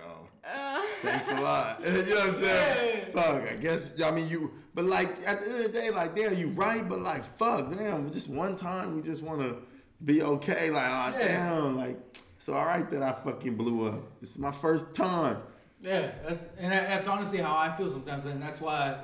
[0.54, 0.86] oh.
[1.02, 1.82] Thanks a lot.
[1.86, 3.06] you know what I'm saying?
[3.16, 3.22] Yeah.
[3.22, 6.16] Fuck, I guess, I mean, you, but like, at the end of the day, like,
[6.16, 9.58] damn, you right, but like, fuck, damn, just one time, we just want to
[10.04, 10.70] be okay.
[10.70, 11.28] Like, oh, Yeah.
[11.28, 11.98] damn, like,
[12.38, 14.20] it's all right that I fucking blew up.
[14.22, 15.38] This is my first time.
[15.82, 19.00] Yeah, that's and that's honestly how I feel sometimes, and that's why,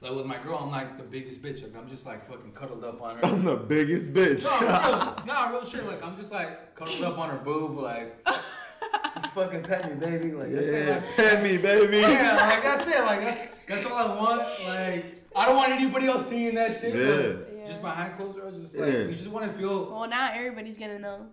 [0.00, 1.62] like with my girl, I'm like the biggest bitch.
[1.62, 3.26] Like I'm just like fucking cuddled up on her.
[3.26, 4.42] I'm the biggest bitch.
[4.44, 4.58] No,
[5.26, 5.86] real, no, real shit.
[5.86, 8.26] Like I'm just like cuddled up on her boob, like
[9.14, 10.32] just fucking pet me, baby.
[10.32, 10.86] Like that's it.
[10.88, 11.98] yeah, Like, pet me, baby.
[11.98, 13.00] yeah, like that's it.
[13.04, 14.40] Like that's that's all I want.
[14.66, 15.04] Like
[15.36, 16.92] I don't want anybody else seeing that shit.
[16.92, 17.00] but
[17.56, 17.66] Yeah.
[17.66, 18.98] Just behind closed doors, just like Yeah.
[19.00, 19.90] you just want to feel.
[19.90, 21.26] Well, now everybody's gonna know.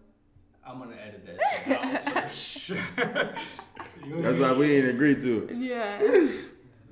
[0.68, 2.78] I'm gonna edit that shit out for sure.
[4.22, 5.56] That's why we ain't agreed to it.
[5.56, 6.28] Yeah.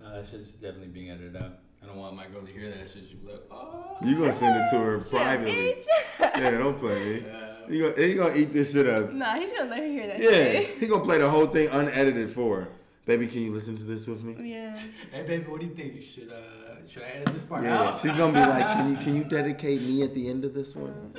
[0.02, 1.60] No, that shit's definitely being edited out.
[1.82, 3.04] I don't want my girl to hear that shit.
[3.10, 3.98] She'll like, oh.
[4.04, 5.76] You gonna send it to her privately.
[6.20, 7.24] Yeah, don't play me.
[7.26, 7.43] Yeah.
[7.70, 9.12] He gonna, he gonna eat this shit up.
[9.14, 10.78] nah, he's gonna let her hear that Yeah, shit.
[10.80, 12.68] he gonna play the whole thing unedited for her.
[13.06, 14.36] Baby, can you listen to this with me?
[14.52, 14.78] Yeah.
[15.12, 15.96] Hey baby, what do you think?
[15.96, 18.02] You should uh should I edit this part Yeah, out?
[18.02, 20.74] she's gonna be like, can you can you dedicate me at the end of this
[20.76, 21.12] one?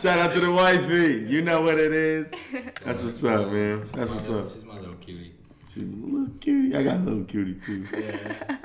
[0.00, 1.26] Shout out to the wifey.
[1.28, 2.26] You know what it is.
[2.84, 3.88] That's what's up, man.
[3.92, 4.52] That's what's up.
[4.54, 5.34] She's my little cutie.
[5.72, 6.76] She's a little cutie.
[6.76, 7.86] I got a little cutie too.
[7.92, 8.56] Yeah.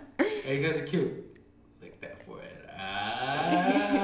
[0.43, 1.37] hey, you guys are cute.
[1.81, 2.69] Lick that forehead.
[2.77, 4.03] Ah.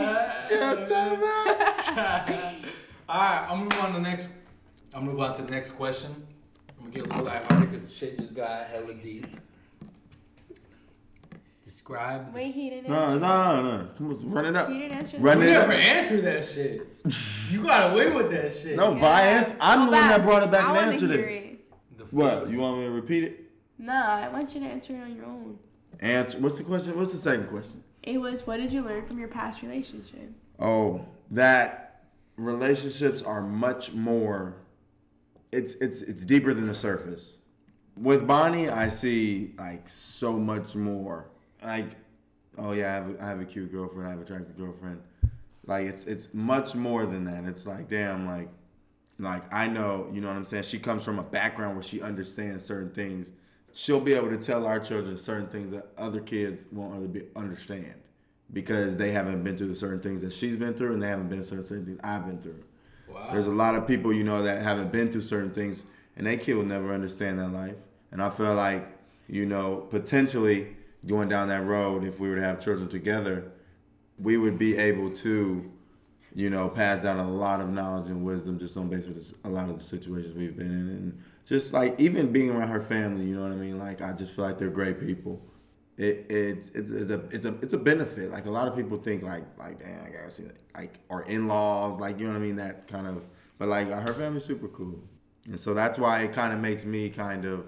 [3.10, 4.28] All right, I'm gonna move on to the next.
[4.94, 6.16] I'm gonna move on to the next question.
[6.80, 9.28] I'm gonna get a little lighthearted because shit just got hella deep.
[11.66, 12.28] Describe.
[12.28, 13.20] the- Wait, he didn't No, answer.
[13.20, 13.88] no, no.
[13.98, 14.70] Come on, run it up.
[14.70, 15.18] He didn't answer.
[15.18, 15.80] Run You it never up.
[15.80, 16.88] answer that shit.
[17.52, 18.76] You got away with that shit.
[18.78, 19.56] No, but I answer.
[19.60, 21.98] I'm Go the one that brought it back I and answered hear it.
[21.98, 22.50] The What?
[22.50, 23.52] You want me to repeat it?
[23.78, 25.60] No, I want you to answer it on your own.
[26.00, 26.40] Answer.
[26.40, 26.98] What's the question?
[26.98, 27.84] What's the second question?
[28.02, 30.32] It was, what did you learn from your past relationship?
[30.64, 32.06] Oh, that
[32.38, 34.56] relationships are much more.
[35.52, 37.38] It's it's it's deeper than the surface.
[37.98, 41.28] With Bonnie, I see like so much more.
[41.64, 41.98] Like,
[42.58, 44.08] oh yeah, I have have a cute girlfriend.
[44.08, 45.02] I have a attractive girlfriend.
[45.68, 47.44] Like it's it's much more than that.
[47.44, 48.48] It's like damn, like
[49.20, 50.64] like I know, you know what I'm saying.
[50.64, 53.34] She comes from a background where she understands certain things.
[53.74, 57.96] She'll be able to tell our children certain things that other kids won't understand
[58.54, 61.28] because they haven't been through the certain things that she's been through and they haven't
[61.28, 62.64] been through certain things I've been through.
[63.10, 63.30] Wow.
[63.32, 65.86] There's a lot of people you know that haven't been through certain things
[66.16, 67.76] and they kid will never understand that life.
[68.12, 68.88] And I feel like,
[69.28, 70.76] you know, potentially
[71.08, 73.52] going down that road, if we were to have children together,
[74.20, 75.72] we would be able to,
[76.36, 79.50] you know, pass down a lot of knowledge and wisdom just on basis of a
[79.50, 80.90] lot of the situations we've been in.
[80.90, 83.80] And just like even being around her family, you know what I mean?
[83.80, 85.42] Like I just feel like they're great people.
[85.98, 88.32] It, it's it's it's a it's a it's a benefit.
[88.32, 91.48] Like a lot of people think like like damn I gotta see like our in
[91.48, 93.24] laws like you know what I mean that kind of
[93.60, 95.00] but like uh, her family's super cool
[95.46, 97.66] and so that's why it kind of makes me kind of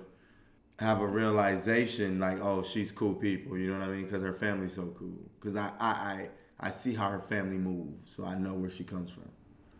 [0.79, 4.33] have a realization like oh she's cool people you know what I mean because her
[4.33, 8.35] family's so cool because I, I I I see how her family moves so I
[8.35, 9.29] know where she comes from.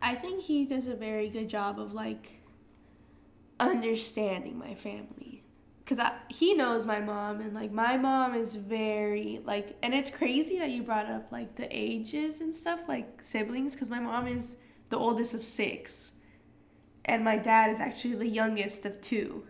[0.02, 2.32] I think he does a very good job of like
[3.58, 5.25] understanding my family.
[5.86, 10.10] Cause I, he knows my mom and like my mom is very like and it's
[10.10, 14.26] crazy that you brought up like the ages and stuff like siblings because my mom
[14.26, 14.56] is
[14.90, 16.10] the oldest of six
[17.04, 19.44] and my dad is actually the youngest of two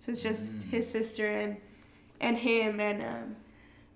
[0.00, 1.56] so it's just his sister and
[2.20, 3.36] and him and um,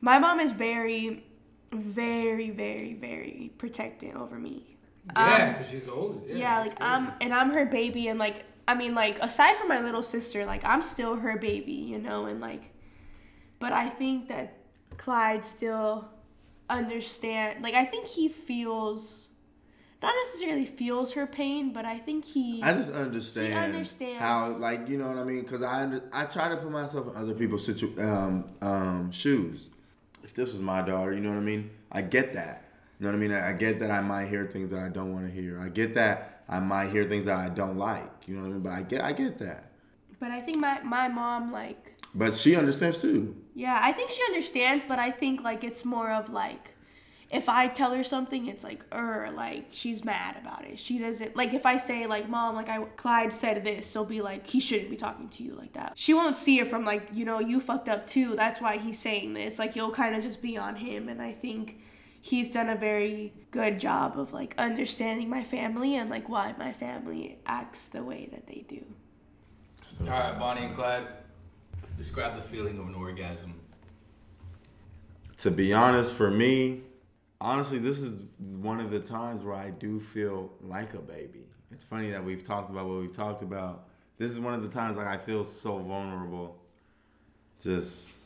[0.00, 1.24] my mom is very
[1.72, 4.76] very very very protective over me
[5.16, 6.28] Yeah, because she's the oldest.
[6.28, 6.76] Yeah, yeah, like.
[6.80, 10.46] I'm and I'm her baby and like I mean like aside from my little sister,
[10.46, 12.72] like I'm still her baby, you know, and like
[13.58, 14.58] but I think that
[14.96, 16.08] Clyde still
[16.68, 19.30] understand like I think he feels
[20.00, 24.22] not necessarily feels her pain, but I think he I just understand understands.
[24.22, 25.42] how, like, you know what I mean?
[25.42, 29.68] Because I under, I try to put myself in other people's situ- um, um, shoes.
[30.24, 31.70] If this was my daughter, you know what I mean?
[31.92, 32.64] I get that.
[32.98, 33.32] You know what I mean?
[33.32, 35.60] I, I get that I might hear things that I don't want to hear.
[35.60, 38.10] I get that I might hear things that I don't like.
[38.26, 38.60] You know what I mean?
[38.60, 39.70] But I get I get that.
[40.18, 43.36] but I think my my mom like But she understands too.
[43.54, 46.74] Yeah, I think she understands, but I think like it's more of like
[47.30, 50.80] if I tell her something, it's like er, like she's mad about it.
[50.80, 54.20] She doesn't like if I say like mom, like I Clyde said this, she'll be
[54.20, 55.92] like he shouldn't be talking to you like that.
[55.94, 58.34] She won't see it from like you know you fucked up too.
[58.34, 59.60] That's why he's saying this.
[59.60, 61.80] Like you'll kind of just be on him, and I think
[62.20, 66.72] he's done a very good job of like understanding my family and like why my
[66.72, 68.84] family acts the way that they do.
[70.02, 71.06] All right, Bonnie and Clyde,
[71.96, 73.54] describe the feeling of an orgasm.
[75.38, 76.82] To be honest, for me,
[77.40, 81.46] honestly, this is one of the times where I do feel like a baby.
[81.72, 83.88] It's funny that we've talked about what we've talked about.
[84.18, 86.58] This is one of the times like I feel so vulnerable.
[87.62, 88.16] Just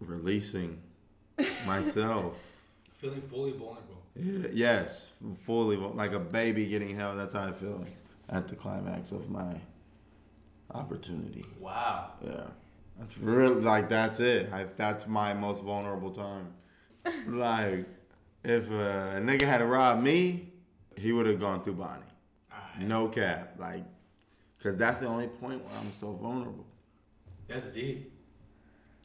[0.00, 0.80] releasing
[1.66, 2.34] myself.
[2.96, 4.02] Feeling fully vulnerable.
[4.16, 5.08] Yeah, yes,
[5.42, 7.18] fully like a baby getting held.
[7.18, 7.84] That's how I feel
[8.28, 9.54] at the climax of my
[10.74, 11.44] opportunity.
[11.58, 12.12] Wow.
[12.22, 12.44] Yeah.
[12.98, 14.52] That's really like that's it.
[14.52, 16.52] I, that's my most vulnerable time.
[17.28, 17.86] like,
[18.44, 20.52] if a nigga had robbed me,
[20.96, 22.02] he would have gone through Bonnie.
[22.52, 22.86] Alright.
[22.86, 23.54] No cap.
[23.58, 23.84] Like,
[24.62, 26.66] cause that's the only point where I'm so vulnerable.
[27.48, 28.12] That's deep.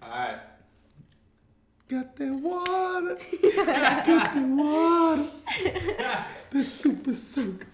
[0.04, 0.40] All right.
[1.88, 3.18] Got that water.
[4.06, 5.30] Got the water.
[6.52, 7.66] the super soak.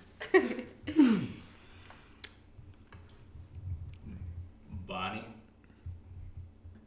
[4.85, 5.25] Bonnie.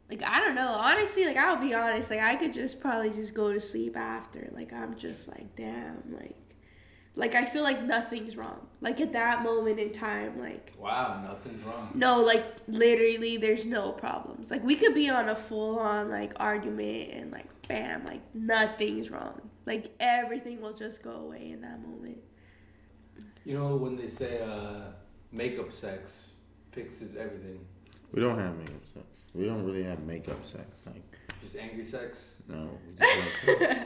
[0.09, 0.67] Like I don't know.
[0.67, 4.47] Honestly, like I'll be honest, like I could just probably just go to sleep after.
[4.53, 6.35] Like I'm just like damn, like
[7.17, 8.67] Like I feel like nothing's wrong.
[8.81, 11.91] Like at that moment in time, like Wow, nothing's wrong.
[11.95, 14.51] no, like literally there's no problems.
[14.51, 19.09] Like we could be on a full on like argument and like bam, like nothing's
[19.09, 19.41] wrong.
[19.65, 22.17] Like everything will just go away in that moment.
[23.45, 24.91] You know when they say uh,
[25.31, 26.27] makeup sex
[26.71, 27.59] fixes everything,
[28.11, 29.05] We don't have makeup sex.
[29.33, 30.65] We don't really have makeup sex.
[30.85, 31.03] Like,
[31.41, 32.35] just angry sex.
[32.47, 32.69] no.
[32.87, 33.85] We just have sex.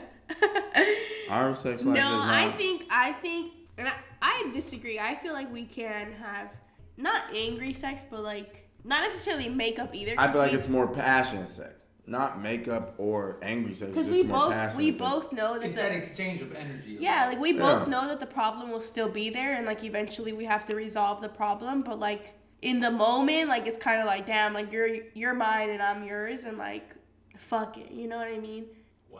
[1.30, 4.98] Our sex life no, is I think I think and I, I disagree.
[4.98, 6.48] I feel like we can have
[6.96, 10.14] not angry sex, but like not necessarily makeup either.
[10.18, 11.70] I feel like we- it's more passion sex,
[12.06, 13.90] not makeup or angry sex.
[13.90, 14.98] because we more both we sex.
[14.98, 16.96] both know that It's the, that exchange of energy.
[16.98, 17.90] Yeah, like we both Yeah.
[17.90, 21.20] know that the problem will still be there and like eventually we have to resolve
[21.20, 24.88] the problem, but like in the moment, like it's kind of like damn, like you're
[25.14, 26.94] you're mine and I'm yours and like
[27.38, 28.66] fuck it, you know what I mean?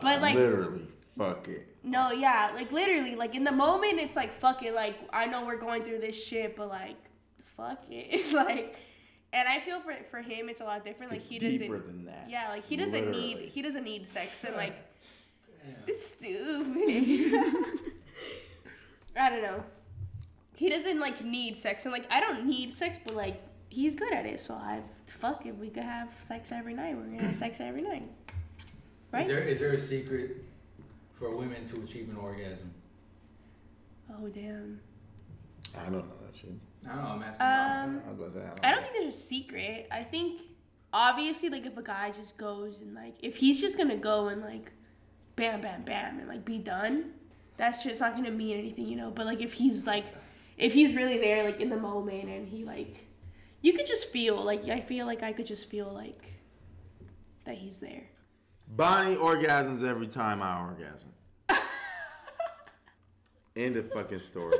[0.01, 1.67] But like literally, fuck it.
[1.83, 5.45] No, yeah, like literally, like in the moment it's like fuck it, like I know
[5.45, 6.97] we're going through this shit, but like
[7.57, 8.31] fuck it.
[8.33, 8.77] like
[9.33, 11.11] and I feel for for him it's a lot different.
[11.11, 12.27] Like It's he doesn't Deeper than that.
[12.29, 13.35] Yeah, like he doesn't Literally.
[13.35, 14.75] need he doesn't need sex and like
[15.85, 15.95] Damn.
[15.95, 17.79] stupid.
[19.15, 19.63] I don't know.
[20.55, 24.13] He doesn't like need sex, and like I don't need sex, but like he's good
[24.13, 24.39] at it.
[24.39, 27.81] So I fuck if we could have sex every night, we're gonna have sex every
[27.81, 28.03] night,
[29.11, 29.23] right?
[29.23, 30.43] Is there is there a secret
[31.21, 32.73] for women to achieve an orgasm?
[34.11, 34.79] oh damn.
[35.77, 36.51] I don't know that shit.
[36.85, 37.09] I don't know.
[37.09, 37.45] I'm asking.
[37.45, 39.87] Um, I was about to say, I don't, I don't think there's a secret.
[39.91, 40.41] I think
[40.91, 44.41] obviously like if a guy just goes and like if he's just gonna go and
[44.41, 44.73] like
[45.35, 47.11] bam bam bam and like be done,
[47.55, 49.11] that's just not gonna mean anything, you know.
[49.11, 50.05] But like if he's like
[50.57, 53.05] if he's really there like in the moment and he like
[53.61, 56.33] you could just feel like I feel like I could just feel like
[57.45, 58.03] that he's there.
[58.75, 61.09] Bonnie orgasms every time I orgasm.
[63.55, 64.57] End of fucking story.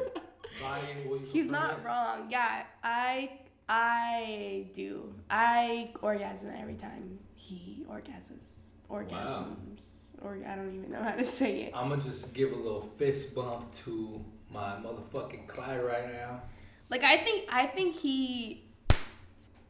[0.62, 1.86] Bonnie, He's not this?
[1.86, 2.28] wrong.
[2.30, 3.32] Yeah, I
[3.69, 5.13] I do.
[5.30, 8.43] I orgasm every time he orgasms.
[8.89, 10.10] Orgasms.
[10.21, 11.71] Or I don't even know how to say it.
[11.74, 16.41] I'm gonna just give a little fist bump to my motherfucking Clyde right now.
[16.89, 18.65] Like I think I think he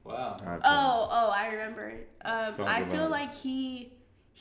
[0.04, 0.36] Wow.
[0.41, 1.93] Oh, oh, I remember.
[2.25, 3.12] Um, I about feel it.
[3.12, 3.90] like he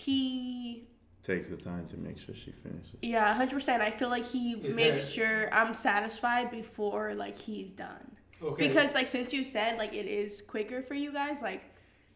[0.00, 0.86] he
[1.22, 2.96] Takes the time to make sure she finishes.
[3.02, 3.80] yeah, 100%.
[3.80, 8.16] I feel like he Is makes sure I'm satisfied before like he's done.
[8.42, 8.68] Okay.
[8.68, 11.62] Because like since you said like it is quicker for you guys, like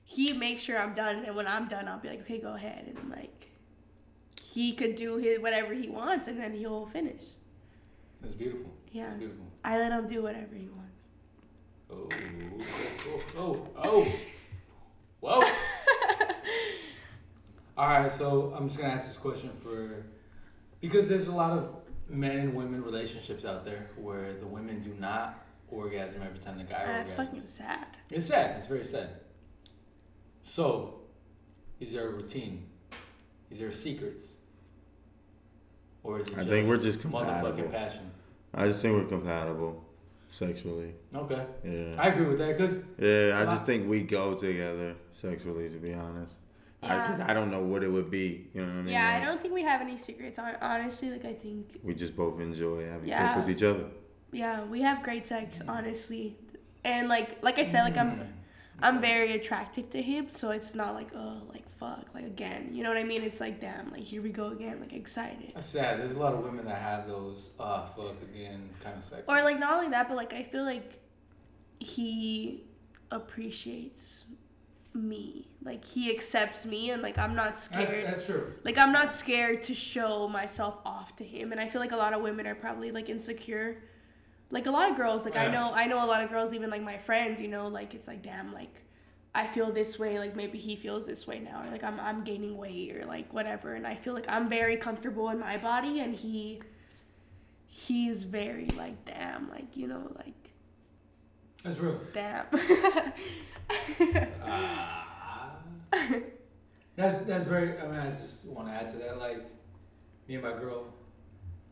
[0.05, 2.95] he makes sure I'm done, and when I'm done, I'll be like, okay, go ahead,
[2.97, 3.49] and like
[4.41, 7.25] he could do his whatever he wants, and then he'll finish.
[8.23, 8.73] That's beautiful.
[8.91, 9.07] Yeah.
[9.07, 9.47] That's beautiful.
[9.65, 11.07] I let him do whatever he wants.
[11.91, 12.09] Oh,
[13.39, 14.13] oh, oh, oh,
[15.21, 15.43] whoa.
[17.77, 20.05] All right, so I'm just gonna ask this question for
[20.81, 21.77] because there's a lot of
[22.09, 26.65] men and women relationships out there where the women do not orgasm every time the
[26.65, 27.17] guy That's orgasms.
[27.17, 27.87] fucking sad.
[28.11, 28.57] It's sad.
[28.59, 29.09] It's very sad.
[30.43, 31.01] So,
[31.81, 32.67] is there a routine?
[33.51, 34.25] Is there secrets?
[36.05, 37.51] Or is it I just think we're just compatible.
[37.51, 38.11] motherfucking passion?
[38.53, 39.83] I just think we're compatible
[40.31, 40.95] sexually.
[41.15, 41.95] Okay, Yeah.
[41.99, 45.95] I agree with that because yeah, I just think we go together sexually, to be
[45.95, 46.37] honest.
[46.85, 47.27] Because Yeah.
[47.31, 48.49] I, don't know what it would be.
[48.55, 48.93] You know what I mean?
[48.93, 50.39] Yeah, I don't think we have any secrets.
[50.39, 53.35] hon- Honestly, like I think We just both enjoy having Yeah.
[53.35, 53.87] sex with each other.
[54.33, 56.37] yeah, we have great sex, honestly.
[56.85, 58.13] And like like I said, like I'm
[58.83, 62.71] I'm very attracted to him, so it's not like oh like fuck like again.
[62.73, 63.23] You know what I mean?
[63.23, 65.53] It's like damn, like here we go again, like excited.
[65.55, 65.99] that's sad.
[66.01, 69.23] There's a lot of women that have those ah fuck again kind of sex.
[69.29, 71.01] Or like not only that, but like I feel like
[71.79, 72.65] he
[73.11, 74.25] appreciates
[74.95, 75.49] me.
[75.63, 78.07] Like he accepts me and like I'm not scared.
[78.07, 78.53] that's true.
[78.65, 81.97] like I'm not scared to show myself off to him and I feel like a
[81.97, 83.83] lot of women are probably like insecure.
[84.51, 86.71] Like a lot of girls, like I know I know a lot of girls even
[86.71, 88.83] like my friends, you know, like it's like damn like
[89.35, 92.23] I feel this way, like maybe he feels this way now, or like I'm I'm
[92.23, 96.01] gaining weight or like whatever and I feel like I'm very comfortable in my body
[96.01, 96.61] and he
[97.67, 100.44] he's very like damn, like you know, like
[101.65, 101.99] That's real.
[102.13, 102.47] damn.
[104.47, 105.57] Ah.
[106.97, 107.79] that's that's very.
[107.79, 109.19] I mean, I just want to add to that.
[109.19, 109.39] Like
[110.29, 110.85] me and my girl,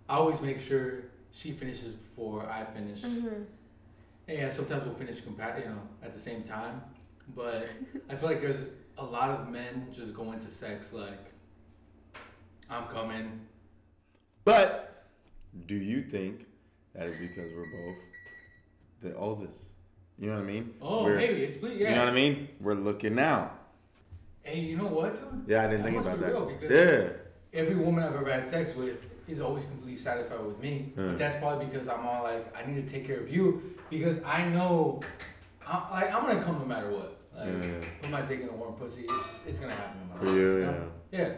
[0.08, 3.02] I always make sure she finishes before I finish.
[3.02, 3.44] Mhm.
[4.28, 6.80] And yeah, sometimes we'll finish compa- you know, at the same time.
[7.36, 7.68] But
[8.08, 8.68] I feel like there's
[8.98, 11.32] a lot of men just go into sex like,
[12.70, 13.40] I'm coming.
[14.44, 15.06] But
[15.66, 16.46] do you think
[16.94, 18.02] that is because we're both
[19.02, 19.60] the oldest?
[20.22, 20.74] You know what I mean?
[20.80, 21.88] Oh, We're- maybe it's please, yeah.
[21.88, 22.48] You know what I mean?
[22.60, 23.58] We're looking out.
[24.44, 25.48] Hey, you know what, dude?
[25.48, 26.70] Yeah, I didn't That think about that.
[27.52, 27.60] yeah.
[27.60, 30.92] Every woman I've ever had sex with, is always completely satisfied with me.
[30.96, 31.06] Yeah.
[31.06, 34.22] But that's probably because I'm all like, I need to take care of you because
[34.22, 35.00] I know,
[35.66, 37.16] I'm, like, I'm gonna come no matter what.
[37.36, 37.70] Like, Yeah.
[38.00, 39.00] put my dick in a warm pussy.
[39.02, 40.00] It's just, it's gonna happen.
[40.08, 40.84] No matter For you, yeah.
[41.18, 41.34] Yeah.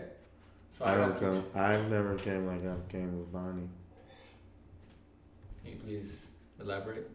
[0.68, 1.44] So I don't gotta- come.
[1.54, 3.68] I've never came like I came with Bonnie.
[5.62, 6.26] Can you please
[6.60, 7.08] elaborate?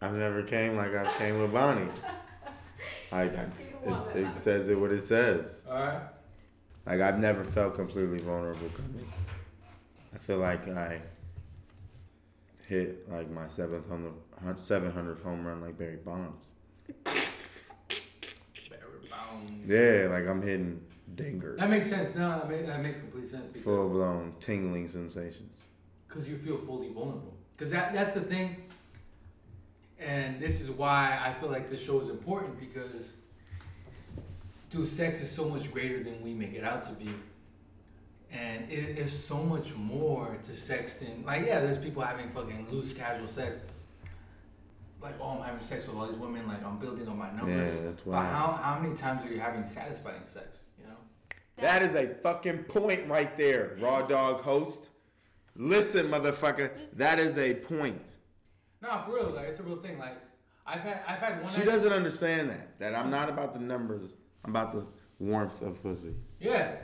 [0.00, 1.88] I've never came like I came with Bonnie.
[3.12, 5.62] Like that's, it, it says it what it says.
[5.70, 6.02] All right.
[6.84, 9.06] Like I've never felt completely vulnerable coming.
[10.12, 11.00] I feel like I
[12.66, 16.48] hit like my seventh hundred seven hundredth home run like Barry Bonds.
[17.04, 17.22] Barry
[19.08, 19.66] Bones.
[19.66, 20.80] Yeah, like I'm hitting
[21.14, 22.16] dingers, That makes sense.
[22.16, 25.56] No, that, makes, that makes complete sense because full blown tingling sensations.
[26.08, 27.34] because you feel fully vulnerable.
[27.52, 28.64] Because that that's the thing,
[29.98, 33.12] and this is why I feel like this show is important because,
[34.70, 37.10] dude, sex is so much greater than we make it out to be,
[38.30, 42.68] and it is so much more to sex than like yeah, there's people having fucking
[42.70, 43.58] loose casual sex.
[45.00, 46.46] Like oh, I'm having sex with all these women.
[46.46, 47.74] Like I'm building on my numbers.
[47.76, 48.16] Yeah, that's why.
[48.16, 50.58] But how how many times are you having satisfying sex?
[50.78, 50.96] You know.
[51.58, 54.88] That is a fucking point right there, raw dog host.
[55.58, 58.02] Listen, motherfucker, that is a point.
[58.82, 59.30] No, for real.
[59.30, 59.98] Like it's a real thing.
[59.98, 60.16] Like
[60.66, 61.50] I've had I've had one.
[61.52, 62.78] She night- doesn't understand that.
[62.78, 64.12] That I'm not about the numbers.
[64.44, 64.86] I'm about the
[65.18, 66.14] warmth of pussy.
[66.40, 66.76] Yeah.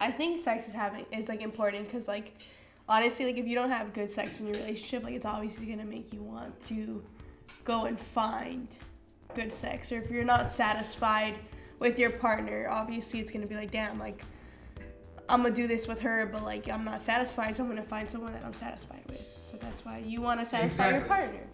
[0.00, 2.34] I think sex is having is like important because like
[2.88, 5.84] honestly like if you don't have good sex in your relationship like it's obviously gonna
[5.84, 7.04] make you want to
[7.64, 8.66] go and find
[9.36, 11.38] good sex or if you're not satisfied
[11.78, 14.22] with your partner obviously it's gonna be like damn like
[15.28, 18.08] I'm gonna do this with her but like I'm not satisfied so I'm gonna find
[18.08, 21.26] someone that I'm satisfied with so that's why you want to satisfy your Exactly.
[21.28, 21.46] partner.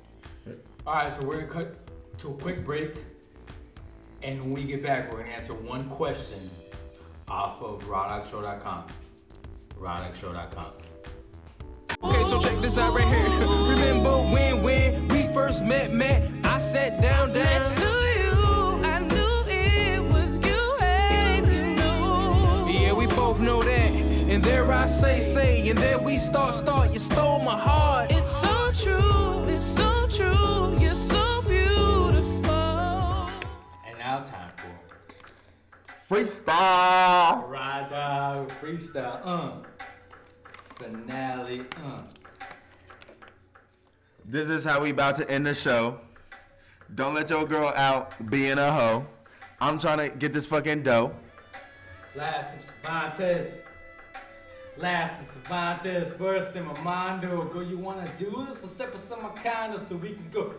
[0.87, 2.95] All right, so we're gonna cut to a quick break,
[4.23, 6.39] and when we get back, we're gonna answer one question
[7.29, 8.87] off of RawDogShow.com.
[9.79, 10.73] RawDogShow.com.
[12.03, 13.29] Okay, so check this out right here.
[13.69, 16.31] Remember when when we first met, met?
[16.45, 17.45] I sat down, down.
[17.45, 18.33] Next to you,
[18.85, 22.71] I knew it was you, and you knew.
[22.73, 23.88] Yeah, we both know that.
[24.39, 26.93] And there I say, say, and there we start, start.
[26.93, 28.12] You stole my heart.
[28.12, 32.53] It's so true, it's so true, you're so beautiful.
[33.84, 37.51] And now time for Freestyle.
[37.51, 39.20] Raw Dog Freestyle.
[39.24, 39.53] Uh.
[40.76, 41.62] Finale.
[41.84, 42.03] Uh.
[44.24, 45.99] This is how we about to end the show.
[46.95, 49.05] Don't let your girl out being a hoe.
[49.61, 51.11] I'm trying to get this fucking dough.
[52.14, 53.68] Last of Cervantes.
[54.81, 56.12] Last of Cervantes.
[56.12, 58.62] First in my mind, go, you wanna do this?
[58.62, 60.55] Well, step aside my condo so we can go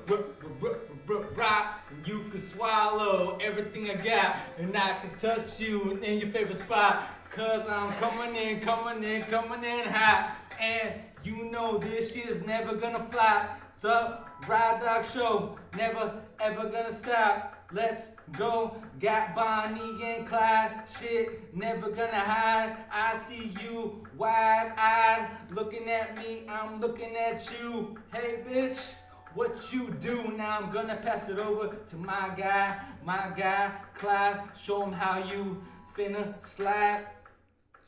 [1.38, 1.82] rock.
[1.89, 6.57] And you can swallow everything I got, and I can touch you in your favorite
[6.57, 7.07] spot.
[7.32, 10.36] Cause I'm coming in, coming in, coming in hot.
[10.59, 13.47] And you know this shit is never gonna fly.
[13.78, 14.17] So,
[14.47, 17.55] Raw Dog Show, never ever gonna stop.
[17.72, 18.07] Let's
[18.38, 20.72] go, got Bonnie and Clyde.
[20.99, 22.76] Shit, never gonna hide.
[22.91, 26.43] I see you wide eyed, looking at me.
[26.49, 27.97] I'm looking at you.
[28.13, 28.93] Hey, bitch,
[29.34, 30.34] what you do?
[30.36, 34.41] Now I'm gonna pass it over to my guy, my guy, Clyde.
[34.61, 35.61] Show him how you
[35.95, 37.05] finna slide.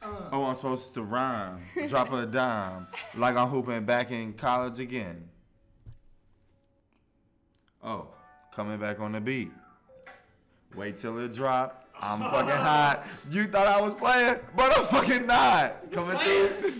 [0.01, 0.29] Uh.
[0.31, 1.61] Oh, I'm supposed to rhyme.
[1.89, 2.87] Drop a dime.
[3.17, 5.27] Like I'm hooping back in college again.
[7.83, 8.07] Oh,
[8.55, 9.51] coming back on the beat.
[10.75, 11.89] Wait till it drop.
[12.01, 13.05] I'm fucking hot.
[13.29, 15.91] You thought I was playing, but I'm fucking not.
[15.91, 16.73] Coming through.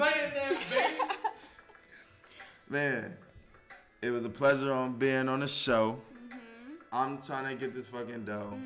[2.69, 3.13] Man,
[4.01, 5.99] it was a pleasure on being on the show.
[6.91, 8.57] I'm trying to get this fucking dough.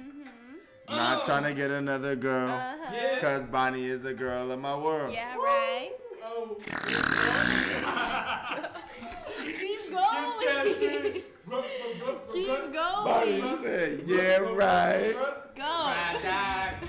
[0.88, 2.50] Not trying to get another girl.
[2.50, 3.20] Uh-huh.
[3.20, 5.12] Cause Bonnie is the girl of my world.
[5.12, 5.92] Yeah, right.
[6.24, 6.58] Oh,
[9.36, 11.14] Keep going.
[12.32, 12.74] Keep going.
[12.74, 15.16] Bonnie said, yeah, right.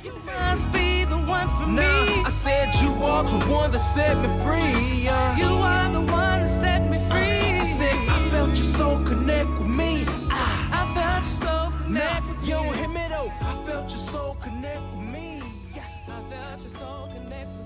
[0.04, 2.22] You must be the one for Nah, me.
[2.24, 5.04] I said you are the one that set me free.
[5.04, 5.36] Yeah.
[5.36, 7.60] You are the one that set me free.
[7.60, 10.04] I said I felt your soul connect with me.
[10.30, 12.72] I felt you so Now, connect with yo, you.
[12.72, 13.32] hear me though.
[13.40, 15.42] I felt your soul connect with me.
[15.74, 16.08] Yes.
[16.08, 17.65] I felt you so connect with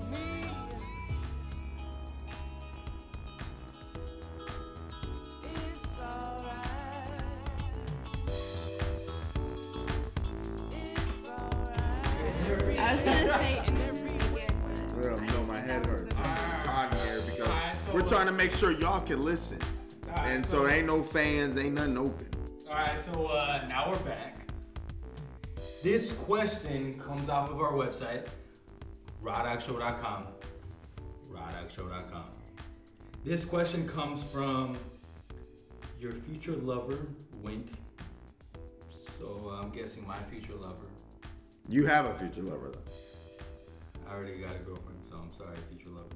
[15.01, 16.15] Girl, no, my head hurts.
[16.17, 19.57] I'm here because we're trying to make sure y'all can listen.
[20.07, 22.27] Alright, And so- so there ain't no fans, ain't nothing open.
[22.67, 24.47] All right, so uh, now we're back.
[25.81, 28.27] This question comes off of our website,
[29.23, 30.27] roddockshow.com.
[31.31, 32.25] rawdogshow.com.
[33.23, 34.77] This question comes from
[35.99, 37.07] your future lover,
[37.41, 37.71] Wink.
[39.17, 40.75] So I'm guessing my future lover.
[41.69, 44.09] You have a future lover though.
[44.09, 46.07] I already got a girlfriend, so I'm sorry, future lover.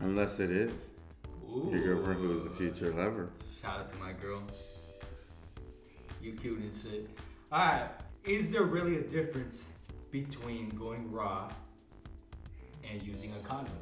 [0.00, 0.72] Unless it is
[1.50, 1.70] Ooh.
[1.72, 3.30] your girlfriend who is a future lover.
[3.60, 4.42] Shout out to my girl.
[6.22, 7.08] You cute and shit.
[7.52, 7.90] Alright,
[8.24, 9.70] is there really a difference
[10.10, 11.50] between going raw
[12.90, 13.74] and using a condom?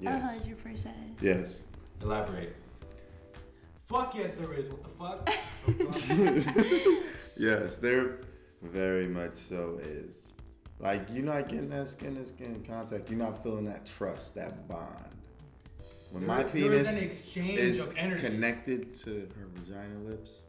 [0.00, 0.40] A Yes.
[0.40, 1.18] hundred percent.
[1.20, 1.62] Yes.
[2.02, 2.54] Elaborate.
[3.86, 4.66] Fuck yes, there is.
[4.70, 5.30] What the fuck?
[7.36, 8.20] Yes, there
[8.64, 10.32] very much so is.
[10.80, 13.08] Like you're not getting that skin to skin contact.
[13.08, 14.88] You're not feeling that trust, that bond.
[16.10, 18.22] When my There- there is penis an exchange is of energy.
[18.22, 20.42] connected to her vagina lips,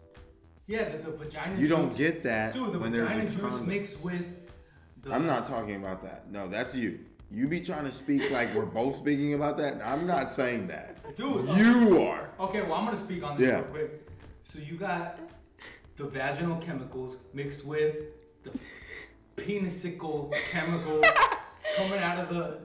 [0.68, 1.60] yeah, the, the vagina.
[1.60, 3.68] you don't get that Dude, the when there's vagina juice condom.
[3.68, 4.26] mixed with.
[5.04, 6.32] The, I'm not talking about that.
[6.32, 7.00] No, that's you.
[7.32, 9.82] You be trying to speak like we're both speaking about that.
[9.84, 11.16] I'm not saying that.
[11.16, 12.30] Dude, You are.
[12.40, 13.56] Okay, well, I'm gonna speak on this Yeah.
[13.56, 14.10] real quick.
[14.44, 15.20] So you got
[15.98, 17.96] the vaginal chemicals mixed with
[18.44, 18.52] the
[19.38, 21.06] penisical chemicals
[21.78, 22.60] coming out of the.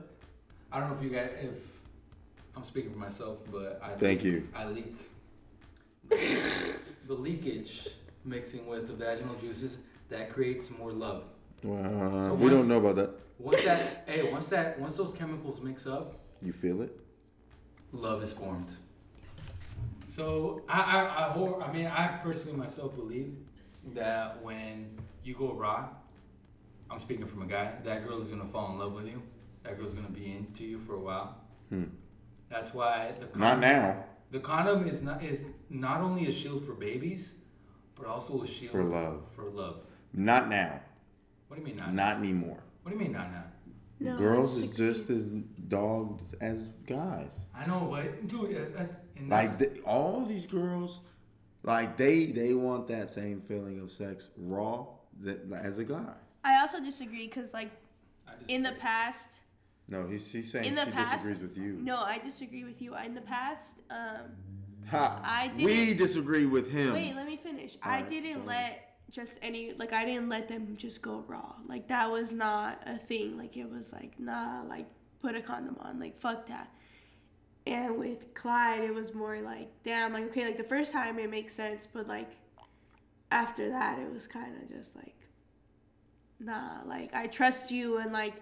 [0.71, 1.57] I don't know if you guys, if
[2.55, 4.47] I'm speaking for myself, but I Thank leak- you.
[4.55, 4.95] I leak
[6.09, 7.87] the leakage
[8.25, 9.77] mixing with the vaginal juices
[10.09, 11.23] that creates more love.
[11.63, 13.11] Well, So we don't know about that.
[13.39, 16.97] Once that, hey, once that, once those chemicals mix up, You feel it?
[17.91, 18.71] love is formed.
[20.11, 23.33] So I, I, I, hor- I mean, I personally myself believe
[23.93, 24.89] that when
[25.23, 25.87] you go raw,
[26.89, 27.71] I'm speaking from a guy.
[27.85, 29.21] That girl is gonna fall in love with you.
[29.63, 31.37] That girl's gonna be into you for a while.
[31.69, 31.85] Hmm.
[32.49, 34.03] That's why the Not condom, now.
[34.31, 37.35] the condom is not is not only a shield for babies,
[37.95, 39.21] but also a shield For love.
[39.33, 39.77] For love.
[40.11, 40.81] Not now.
[41.47, 41.93] What do you mean not?
[41.93, 42.61] Not anymore.
[42.83, 43.43] What do you mean not now?
[44.01, 45.31] No, Girls I is just as
[45.67, 47.39] dogs as guys.
[47.55, 51.01] I know, but dude, that's, that's, and Like the, all these girls,
[51.63, 54.85] like they they want that same feeling of sex raw
[55.21, 56.13] that as a guy.
[56.43, 57.69] I also disagree because like
[58.27, 59.29] I just- in the past,
[59.87, 61.73] No, he's she's saying in the she past, disagrees with you.
[61.81, 62.95] no, I disagree with you.
[62.95, 64.31] In the past, um,
[64.89, 66.93] ha, I we didn't- disagree with him.
[66.93, 67.77] Wait, let me finish.
[67.83, 68.47] I Alright, didn't sorry.
[68.47, 71.53] let just any like I didn't let them just go raw.
[71.67, 73.37] Like that was not a thing.
[73.37, 74.87] Like it was like nah, like
[75.21, 75.99] put a condom on.
[75.99, 76.73] Like fuck that.
[77.67, 81.29] And with Clyde, it was more like damn, like okay, like the first time it
[81.29, 82.31] makes sense, but like
[83.31, 85.15] after that, it was kind of just like
[86.43, 88.33] nah, like I trust you, and like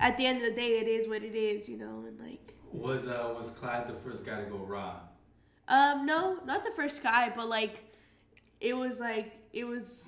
[0.00, 2.54] at the end of the day, it is what it is, you know, and like.
[2.72, 5.00] Was uh was Clyde the first guy to go raw?
[5.68, 7.84] Um, no, not the first guy, but like,
[8.60, 10.02] it was like it was,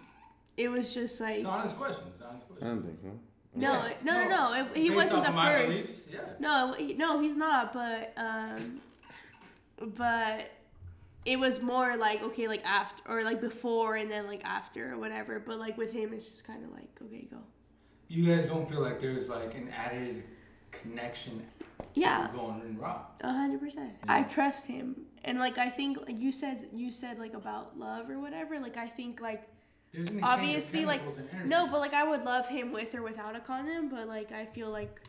[0.57, 2.05] it was just like It's an honest question.
[2.09, 3.11] It's an honest I don't think so.
[3.55, 3.93] No, Yeah.
[4.05, 4.53] no, no, no.
[4.73, 5.87] It, he Based wasn't the my first.
[5.87, 6.21] beliefs, Yeah.
[6.39, 7.73] No, he, no, he's not.
[7.73, 8.81] But um,
[9.97, 10.51] but
[11.25, 14.99] it was more like okay, like after or like before and then like after or
[14.99, 15.41] whatever.
[15.41, 17.39] But like with him, it's just kind of like okay, go.
[18.09, 20.25] You guys don't feel like there's like an added
[20.71, 21.39] connection
[21.79, 22.29] to Yeah.
[22.35, 23.03] going in raw.
[23.23, 23.93] A hundred percent.
[24.07, 28.11] I trust him, and like I think like you said, you said like about love
[28.11, 28.59] or whatever.
[28.61, 29.43] Like I think like
[29.95, 33.37] There's an obviously like and no but like i would love him with or without
[33.37, 35.01] a condom but like i feel like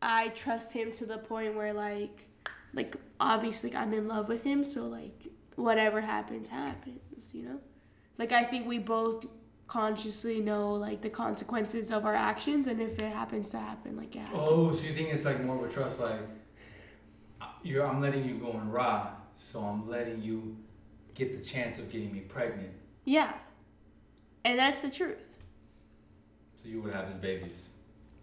[0.00, 2.26] i trust him to the point where like
[2.72, 6.98] like obviously like, i'm in love with him so like whatever happens happens
[7.32, 7.60] you know?
[8.18, 9.26] Like i think we both
[9.66, 14.14] consciously know like the consequences of our actions and if it happens to happen like
[14.14, 16.00] yeah Oh, so you think it's like more of a trust?
[16.00, 16.20] Like,
[17.62, 20.56] you're, I'm letting you go in raw, so I'm letting you
[21.14, 22.70] get the chance of getting me pregnant,
[23.04, 23.32] yeah
[24.44, 25.18] and that's the truth
[26.60, 27.68] so you would have his babies.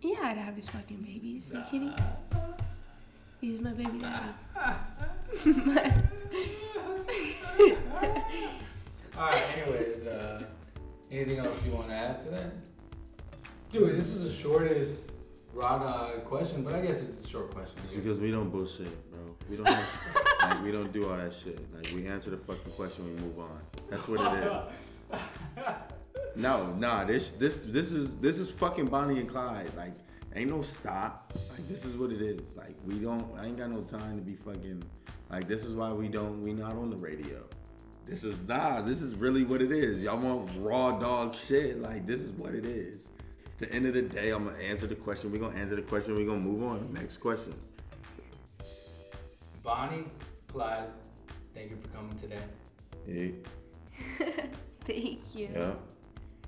[0.02, 1.94] yeah i'd have his fucking babies are you kidding
[3.42, 4.34] he's my baby daddy
[9.18, 9.44] All right.
[9.58, 10.44] Anyways, uh,
[11.12, 12.52] anything else you want to add to that?
[13.70, 15.12] Dude, this is the shortest
[15.54, 17.76] raw dog question, but I guess it's a short question.
[17.94, 19.36] Because we don't bullshit, bro.
[19.50, 19.88] We don't have,
[20.42, 21.60] like we don't do all that shit.
[21.76, 23.60] Like we answer the fucking question, we move on.
[23.90, 24.52] That's what it
[25.12, 25.20] is.
[26.36, 29.70] No, nah, this this this is this is fucking Bonnie and Clyde.
[29.76, 29.94] Like,
[30.36, 31.34] ain't no stop.
[31.52, 32.56] Like this is what it is.
[32.56, 34.84] Like we don't I ain't got no time to be fucking
[35.30, 37.44] like this is why we don't we not on the radio.
[38.06, 40.02] This is nah, this is really what it is.
[40.02, 41.82] Y'all want raw dog shit.
[41.82, 43.08] Like this is what it is.
[43.46, 45.32] At the end of the day, I'm gonna answer the question.
[45.32, 46.94] We're gonna answer the question, we're gonna move on.
[46.94, 47.54] Next question.
[49.62, 50.06] Bonnie,
[50.48, 50.88] Clyde,
[51.54, 52.40] thank you for coming today.
[53.06, 53.32] Yeah.
[54.86, 55.74] thank you Yeah.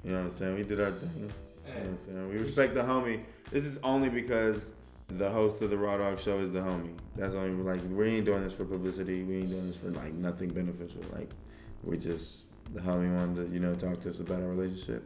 [0.03, 0.55] You know what I'm saying?
[0.55, 1.09] We did our thing.
[1.15, 2.29] You know what I'm saying?
[2.29, 3.23] We respect the homie.
[3.51, 4.73] This is only because
[5.17, 6.93] The host of the Raw Dog Show is the homie.
[7.17, 9.23] That's only like we ain't doing this for publicity.
[9.23, 11.01] We ain't doing this for like nothing beneficial.
[11.11, 11.29] Like
[11.83, 12.43] we just
[12.73, 15.03] the homie wanted to you know talk to us about our relationship.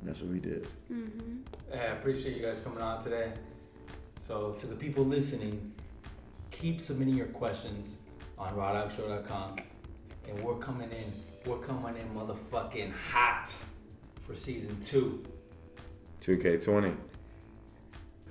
[0.00, 0.68] And that's what we did.
[0.92, 1.38] Mm-hmm.
[1.72, 3.32] I appreciate you guys coming on today.
[4.18, 5.72] So, to the people listening,
[6.50, 7.98] keep submitting your questions
[8.38, 9.56] on rawdogshow.com.
[10.28, 13.52] And we're coming in, we're coming in motherfucking hot
[14.32, 15.22] for season two.
[16.22, 16.94] 2K20.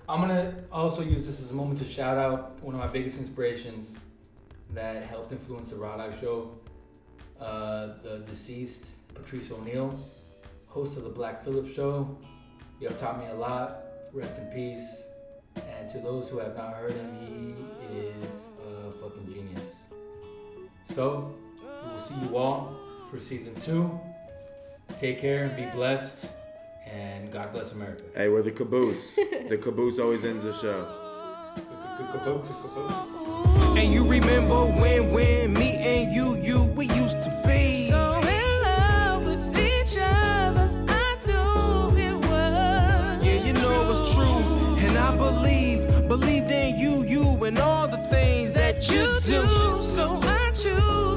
[0.09, 3.19] I'm gonna also use this as a moment to shout out one of my biggest
[3.19, 3.95] inspirations
[4.73, 6.57] that helped influence the Raw Dog Show.
[7.39, 9.99] Uh, the deceased Patrice O'Neal,
[10.67, 12.17] host of the Black Phillip Show.
[12.79, 13.83] You have taught me a lot.
[14.11, 15.03] Rest in peace.
[15.55, 19.81] And to those who have not heard him, he is a fucking genius.
[20.85, 22.75] So, we will see you all
[23.09, 23.99] for season two.
[25.01, 26.27] Take care and be blessed.
[26.85, 28.03] And God bless America.
[28.15, 29.15] Hey, we're the caboose.
[29.49, 30.85] the caboose always ends the show.
[31.97, 33.77] Caboose, caboose.
[33.79, 37.89] And you remember when, when me and you, you, we used to be.
[37.89, 43.25] So in love with each other, I knew it was.
[43.27, 44.85] Yeah, you know it was true.
[44.85, 49.41] And I believe, believed in you, you, and all the things that you You do.
[49.47, 51.10] do, so I choose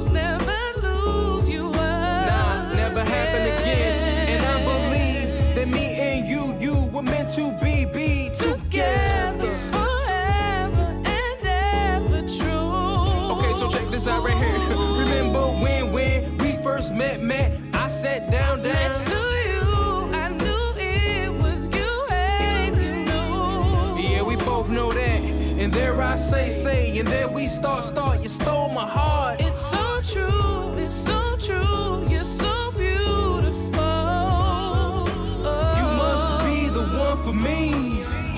[25.75, 28.21] there I say, say, and there we start, start.
[28.23, 29.41] You stole my heart.
[29.41, 32.07] It's so true, it's so true.
[32.09, 33.83] You're so beautiful.
[35.79, 37.59] You must be the one for me.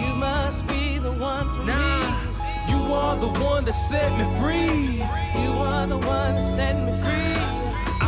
[0.03, 2.73] You must be the one for Nah, me.
[2.73, 5.03] you are the one that set me free.
[5.43, 7.37] You are the one that set me free.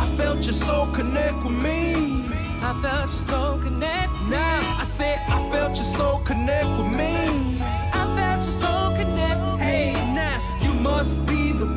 [0.02, 2.24] I felt your soul connect with me.
[2.62, 4.30] I felt your soul connect with me.
[4.30, 7.59] Now I said I felt your soul connect with me.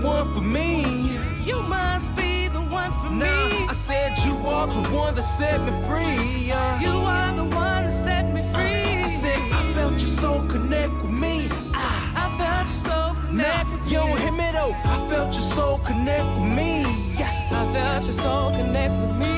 [0.04, 1.18] One for me.
[1.44, 3.66] You must be the one for Now me.
[3.70, 6.48] I said you are the one that set me free.
[6.48, 6.80] yeah.
[6.82, 9.04] You are the one that set me uh, free.
[9.04, 11.48] I said I felt your soul connect with me.
[11.74, 12.24] Ah.
[12.24, 14.08] I felt your soul connect Now with you me.
[14.08, 14.76] don't hear me though.
[14.84, 16.82] I felt your soul connect with me.
[17.18, 17.52] Yes.
[17.54, 19.34] I felt your soul connect with me.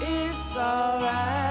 [0.00, 1.41] It's alright.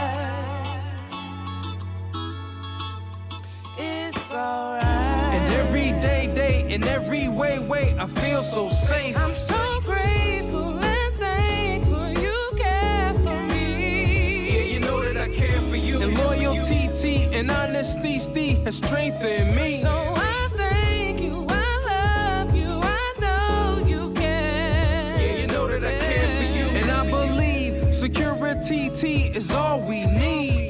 [6.71, 9.17] In every way, way, I feel so safe.
[9.17, 14.55] I'm so grateful and thankful you care for me.
[14.55, 16.01] Yeah, you know that I care for you.
[16.01, 19.81] And loyalty, T, and honesty, Steve, has strengthened me.
[19.81, 25.17] So I thank you, I love you, I know you care.
[25.19, 26.65] Yeah, you know that I care for you.
[26.79, 30.60] And I believe security, T, is all we need.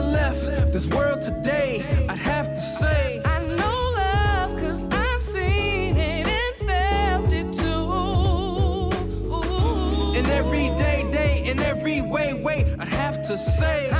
[0.00, 5.98] I left this world today, I'd have to say, I know love, cause I've seen
[5.98, 8.90] it and felt it too.
[10.18, 13.90] in every day, day, in every way, way, I'd have to say,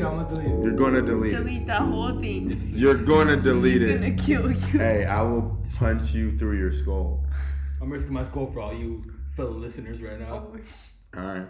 [0.00, 0.04] it.
[0.04, 0.64] I'm gonna delete it.
[0.64, 1.36] you're gonna delete it.
[1.36, 2.70] delete that whole thing.
[2.74, 4.18] You're gonna delete He's gonna it.
[4.18, 4.78] kill you.
[4.78, 7.24] Hey, I will punch you through your skull.
[7.80, 9.04] I'm risking my skull for all you
[9.36, 10.48] fellow listeners right now.
[10.52, 11.46] Oh, sh- All right.